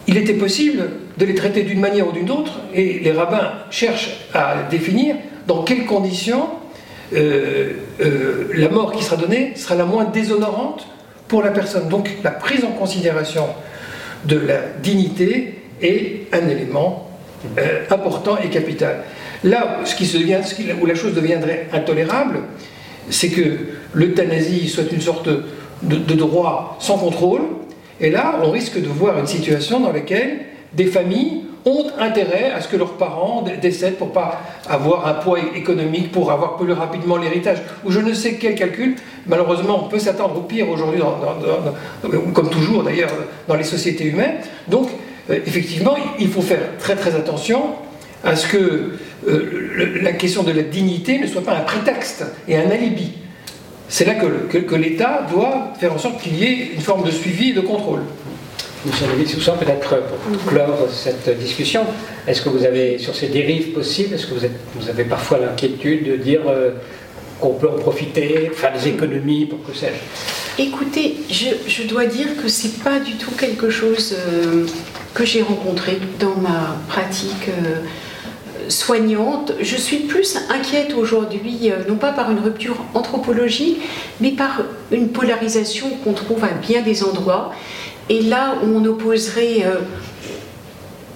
il 0.07 0.17
était 0.17 0.35
possible 0.35 0.91
de 1.17 1.25
les 1.25 1.35
traiter 1.35 1.63
d'une 1.63 1.81
manière 1.81 2.09
ou 2.09 2.13
d'une 2.13 2.31
autre, 2.31 2.61
et 2.75 2.99
les 2.99 3.13
rabbins 3.13 3.53
cherchent 3.71 4.27
à 4.35 4.63
définir 4.71 5.17
dans 5.47 5.63
quelles 5.65 5.85
conditions 5.87 6.47
la 7.11 8.69
mort 8.71 8.93
qui 8.93 9.03
sera 9.03 9.17
donnée 9.17 9.53
sera 9.57 9.75
la 9.75 9.85
moins 9.85 10.05
déshonorante 10.05 10.87
pour 11.27 11.43
la 11.43 11.51
personne. 11.51 11.89
Donc 11.89 12.11
la 12.23 12.31
prise 12.31 12.65
en 12.65 12.73
considération 12.73 13.47
de 14.25 14.39
la 14.39 14.61
dignité 14.83 15.55
est 15.81 16.27
un 16.33 16.49
élément 16.49 17.08
euh, 17.08 17.08
important 17.90 18.37
et 18.42 18.48
capital. 18.48 19.05
Là 19.44 19.81
ce 19.85 19.94
qui 19.94 20.07
se 20.07 20.18
devient, 20.18 20.40
où 20.81 20.87
la 20.87 20.94
chose 20.94 21.14
deviendrait 21.14 21.68
intolérable, 21.72 22.40
c'est 23.11 23.29
que 23.29 23.59
l'euthanasie 23.94 24.68
soit 24.68 24.90
une 24.92 25.01
sorte 25.01 25.29
de, 25.83 26.14
droit 26.14 26.77
sans 26.81 26.98
contrôle. 26.98 27.42
Et 28.01 28.11
là, 28.11 28.40
on 28.42 28.51
risque 28.51 28.81
de 28.81 28.87
voir 28.87 29.18
une 29.18 29.27
situation 29.27 29.81
dans 29.81 29.92
laquelle 29.92 30.40
des 30.72 30.87
familles 30.87 31.44
ont 31.64 31.87
intérêt 31.98 32.53
à 32.53 32.61
ce 32.61 32.68
que 32.68 32.77
leurs 32.77 32.92
parents 32.94 33.44
décèdent 33.61 33.96
pour 33.96 34.12
pas 34.12 34.40
avoir 34.68 35.07
un 35.07 35.14
poids 35.14 35.38
économique, 35.57 36.12
pour 36.12 36.31
avoir 36.31 36.57
plus 36.57 36.72
rapidement 36.72 37.16
l'héritage, 37.16 37.59
ou 37.85 37.90
je 37.90 38.01
ne 38.01 38.14
sais 38.14 38.35
quel 38.35 38.55
calcul. 38.55 38.96
Malheureusement, 39.27 39.85
on 39.85 39.88
peut 39.88 39.98
s'attendre 39.98 40.37
au 40.37 40.42
pire 40.42 40.68
aujourd'hui, 40.68 41.01
comme 42.33 42.51
toujours 42.51 42.85
d'ailleurs 42.85 43.11
dans 43.48 43.57
les 43.57 43.64
sociétés 43.64 44.05
humaines. 44.05 44.37
Donc, 44.68 44.88
euh, 44.88 45.08
effectivement, 45.31 45.97
il 46.19 46.29
faut 46.29 46.43
faire 46.43 46.77
très 46.79 46.97
très 46.97 47.14
attention 47.14 47.75
à 48.25 48.37
ce 48.37 48.47
que 48.47 48.93
euh, 49.29 49.99
la 50.03 50.12
question 50.12 50.43
de 50.43 50.53
la 50.53 50.62
dignité 50.62 51.19
ne 51.19 51.27
soit 51.27 51.43
pas 51.43 51.57
un 51.57 51.61
prétexte 51.61 52.25
et 52.47 52.57
un 52.57 52.71
alibi. 52.71 53.12
C'est 53.88 54.05
là 54.05 54.14
que, 54.14 54.75
l'État 54.75 55.27
doit 55.31 55.73
faire 55.81 55.95
en 55.95 55.99
sorte 55.99 56.21
qu'il 56.21 56.37
y 56.37 56.45
ait 56.45 56.71
une 56.75 56.81
forme 56.81 57.07
de 57.07 57.11
suivi 57.11 57.51
et 57.51 57.53
de 57.55 57.61
contrôle. 57.61 58.01
Monsieur 58.85 59.07
Lévy-Soussan, 59.07 59.57
peut-être 59.59 60.03
pour 60.07 60.47
clore 60.47 60.88
cette 60.93 61.37
discussion, 61.38 61.83
est-ce 62.27 62.43
que 62.43 62.49
vous 62.49 62.64
avez, 62.64 62.99
sur 62.99 63.14
ces 63.17 63.29
dérives 63.29 63.73
possibles, 63.73 64.14
est-ce 64.14 64.27
que 64.27 64.35
vous 64.35 64.88
avez 64.88 65.05
parfois 65.05 65.38
l'inquiétude 65.38 66.09
de 66.11 66.17
dire 66.17 66.43
euh, 66.47 66.73
qu'on 67.40 67.55
peut 67.55 67.68
en 67.68 67.79
profiter, 67.79 68.51
faire 68.55 68.72
des 68.72 68.88
économies, 68.88 69.46
pour 69.46 69.62
que 69.64 69.77
sais-je 69.77 70.62
Écoutez, 70.62 71.16
je, 71.31 71.87
dois 71.87 72.07
dire 72.07 72.37
que 72.42 72.48
c'est 72.48 72.83
pas 72.83 72.98
du 72.98 73.12
tout 73.12 73.31
quelque 73.31 73.70
chose 73.70 74.14
euh, 74.16 74.66
que 75.14 75.24
j'ai 75.24 75.42
rencontré 75.42 75.98
dans 76.18 76.35
ma 76.37 76.77
pratique 76.88 77.48
soignante. 78.68 79.53
Je 79.61 79.77
suis 79.77 79.98
plus 79.98 80.38
inquiète 80.51 80.94
aujourd'hui, 80.94 81.70
euh, 81.70 81.88
non 81.88 81.96
pas 81.96 82.12
par 82.12 82.31
une 82.31 82.40
rupture 82.40 82.77
anthropologique, 82.94 83.81
mais 84.20 84.33
par 84.33 84.62
une 84.90 85.09
polarisation 85.09 85.88
qu'on 86.05 86.12
trouve 86.12 86.44
à 86.44 86.48
bien 86.48 86.83
des 86.83 87.03
endroits. 87.03 87.53
Et 88.09 88.22
là 88.22 88.55
où 88.62 88.77
on 88.77 88.85
opposerait 88.85 89.64
euh, 89.64 89.81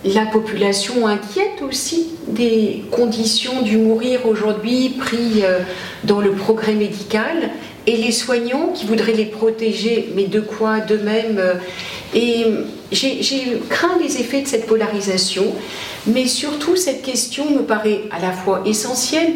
la 0.05 0.27
population 0.27 1.07
inquiète 1.07 1.63
aussi 1.67 2.11
des 2.27 2.85
conditions 2.91 3.63
du 3.63 3.77
mourir 3.77 4.27
aujourd'hui 4.27 4.91
pris 4.91 5.45
euh, 5.45 5.61
dans 6.05 6.21
le 6.21 6.33
progrès 6.33 6.75
médical. 6.75 7.51
Et 7.87 7.97
les 7.97 8.13
soignants 8.13 8.69
qui 8.73 8.87
voudraient 8.87 9.13
les 9.13 9.27
protéger, 9.27 10.13
mais 10.15 10.27
de 10.27 10.41
quoi 10.41 10.79
d'eux-mêmes 10.79 11.41
Et 12.15 12.47
j'ai 12.93 13.61
craint 13.69 13.99
les 14.01 14.21
effets 14.21 14.43
de 14.43 14.47
cette 14.47 14.67
polarisation. 14.67 15.53
Mais 16.07 16.29
surtout, 16.29 16.77
cette 16.77 17.03
question 17.03 17.51
me 17.51 17.63
paraît 17.63 18.03
à 18.13 18.21
la 18.21 18.31
fois 18.31 18.63
essentielle 18.67 19.33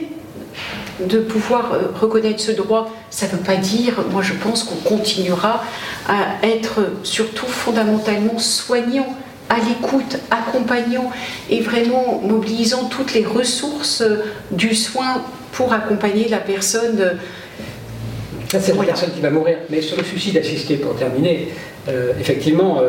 de 1.00 1.18
pouvoir 1.18 1.72
euh, 1.72 1.79
reconnaître 2.00 2.40
ce 2.40 2.52
droit, 2.52 2.90
ça 3.11 3.26
ne 3.26 3.33
veut 3.33 3.38
pas 3.44 3.57
dire, 3.57 3.94
moi 4.11 4.22
je 4.22 4.33
pense 4.33 4.64
qu'on 4.64 4.76
continuera 4.76 5.62
à 6.09 6.46
être 6.46 6.81
surtout 7.02 7.46
fondamentalement 7.46 8.38
soignant, 8.38 9.07
à 9.49 9.57
l'écoute, 9.59 10.19
accompagnant 10.31 11.11
et 11.51 11.61
vraiment 11.61 12.21
mobilisant 12.23 12.85
toutes 12.85 13.15
les 13.15 13.25
ressources 13.25 14.01
euh, 14.03 14.25
du 14.51 14.75
soin 14.75 15.23
pour 15.53 15.73
accompagner 15.73 16.29
la 16.29 16.39
personne. 16.39 17.01
Euh, 17.01 17.15
c'est 18.49 18.75
la 18.77 18.85
personne 18.85 19.11
qui 19.15 19.21
va 19.21 19.31
mourir. 19.31 19.59
Mais 19.71 19.83
sur 19.83 19.97
le 19.97 20.05
suicide 20.05 20.37
assisté, 20.37 20.77
pour 20.77 20.95
terminer, 20.95 21.49
effectivement, 22.21 22.81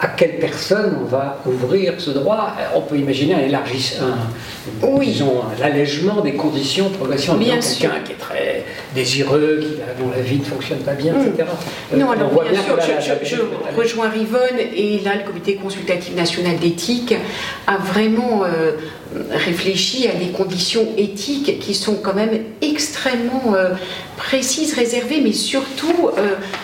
à 0.00 0.08
quelle 0.08 0.38
personne 0.38 0.98
on 1.00 1.04
va 1.04 1.38
ouvrir 1.46 1.94
ce 1.98 2.10
droit? 2.10 2.54
On 2.74 2.80
peut 2.80 2.96
imaginer 2.96 3.34
un 3.34 3.40
élargissement, 3.40 4.16
disons, 5.00 5.42
l'allègement 5.60 6.20
des 6.20 6.32
conditions 6.32 6.88
de 6.88 6.96
progression. 6.96 7.34
Bien 7.36 7.60
sûr. 7.60 7.90
Quelqu'un 7.90 8.04
qui 8.04 8.12
est 8.12 8.16
très 8.16 8.64
désireux, 8.94 9.60
qui, 9.60 10.02
dont 10.02 10.10
la 10.10 10.22
vie 10.22 10.38
ne 10.38 10.44
fonctionne 10.44 10.78
pas 10.78 10.94
bien, 10.94 11.14
etc. 11.14 11.48
Euh, 11.92 11.96
non, 11.96 12.10
alors 12.10 12.30
bien, 12.30 12.62
sûr, 12.62 12.78
je, 13.22 13.36
rejoins 13.76 14.08
Rivonne 14.08 14.58
et 14.58 15.00
là, 15.00 15.16
le 15.16 15.24
Comité 15.24 15.56
consultatif 15.56 16.14
national 16.14 16.56
d'éthique 16.58 17.14
a 17.66 17.76
vraiment 17.76 18.44
euh, 18.44 18.72
réfléchi 19.30 20.08
à 20.08 20.14
des 20.14 20.28
conditions 20.28 20.86
éthiques 20.96 21.58
qui 21.58 21.74
sont 21.74 21.96
quand 21.96 22.14
même 22.14 22.42
extrêmement 22.62 23.54
euh, 23.54 23.70
précises, 24.16 24.74
réservées, 24.74 25.20
mais 25.22 25.32
surtout, 25.32 26.10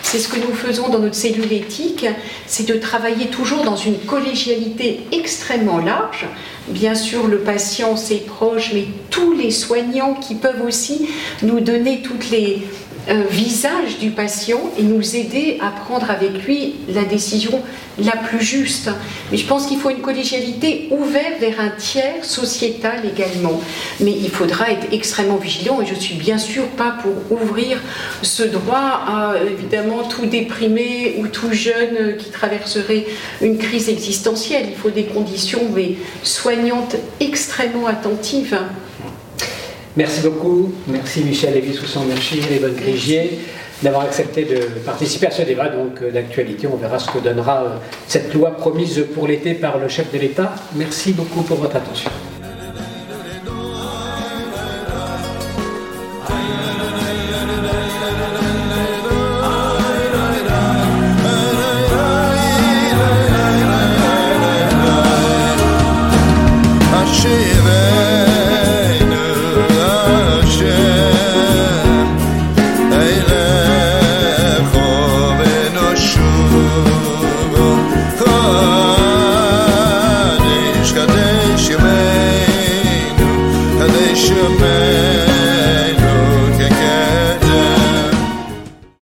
c'est 0.01 0.19
ce 0.19 0.29
que 0.29 0.39
nous 0.39 0.53
faisons 0.53 0.87
dans 0.87 0.99
notre 0.99 1.15
cellule 1.15 1.51
éthique, 1.51 2.05
c'est 2.47 2.65
de 2.65 2.75
travailler 2.75 3.27
toujours 3.27 3.63
dans 3.63 3.75
une 3.75 3.97
collégialité 3.97 5.01
extrêmement 5.11 5.79
large. 5.79 6.27
Bien 6.71 6.95
sûr, 6.95 7.27
le 7.27 7.39
patient, 7.39 7.97
ses 7.97 8.17
proches, 8.17 8.71
mais 8.73 8.85
tous 9.09 9.33
les 9.33 9.51
soignants 9.51 10.13
qui 10.13 10.35
peuvent 10.35 10.63
aussi 10.65 11.09
nous 11.43 11.59
donner 11.59 12.01
toutes 12.01 12.29
les 12.29 12.63
visage 13.29 13.97
du 13.99 14.11
patient 14.11 14.61
et 14.77 14.83
nous 14.83 15.15
aider 15.15 15.57
à 15.61 15.69
prendre 15.69 16.09
avec 16.09 16.45
lui 16.45 16.75
la 16.87 17.03
décision 17.03 17.61
la 17.97 18.15
plus 18.15 18.41
juste. 18.41 18.89
Mais 19.31 19.37
je 19.37 19.45
pense 19.45 19.65
qu'il 19.65 19.77
faut 19.79 19.89
une 19.89 20.01
collégialité 20.01 20.87
ouverte 20.91 21.39
vers 21.39 21.59
un 21.59 21.69
tiers 21.69 22.23
sociétal 22.23 23.01
également. 23.05 23.61
Mais 23.99 24.11
il 24.11 24.29
faudra 24.29 24.71
être 24.71 24.87
extrêmement 24.91 25.37
vigilant 25.37 25.81
et 25.81 25.85
je 25.85 25.95
suis 25.95 26.15
bien 26.15 26.37
sûr 26.37 26.65
pas 26.67 26.97
pour 27.01 27.41
ouvrir 27.41 27.79
ce 28.21 28.43
droit 28.43 28.77
à 29.07 29.33
évidemment 29.51 30.03
tout 30.03 30.25
déprimé 30.25 31.15
ou 31.17 31.27
tout 31.27 31.51
jeune 31.51 32.17
qui 32.17 32.29
traverserait 32.29 33.05
une 33.41 33.57
crise 33.57 33.89
existentielle. 33.89 34.67
Il 34.69 34.77
faut 34.77 34.89
des 34.89 35.05
conditions 35.05 35.61
mais 35.73 35.95
soignantes 36.23 36.95
extrêmement 37.19 37.87
attentives. 37.87 38.57
Merci 39.97 40.21
beaucoup. 40.21 40.73
Merci 40.87 41.23
Michel 41.23 41.53
Lévy-Soussan, 41.53 42.05
merci 42.07 42.39
bonnes 42.61 42.75
Grigier 42.75 43.39
d'avoir 43.81 44.03
accepté 44.03 44.45
de 44.45 44.59
participer 44.85 45.27
à 45.27 45.31
ce 45.31 45.41
débat 45.41 45.69
donc 45.69 46.01
euh, 46.01 46.11
d'actualité. 46.11 46.67
On 46.67 46.77
verra 46.77 46.99
ce 46.99 47.09
que 47.09 47.19
donnera 47.19 47.63
euh, 47.63 47.69
cette 48.07 48.33
loi 48.33 48.51
promise 48.51 49.05
pour 49.13 49.27
l'été 49.27 49.53
par 49.53 49.79
le 49.79 49.87
chef 49.87 50.11
de 50.13 50.19
l'État. 50.19 50.53
Merci 50.75 51.13
beaucoup 51.13 51.41
pour 51.41 51.57
votre 51.57 51.75
attention. 51.75 52.11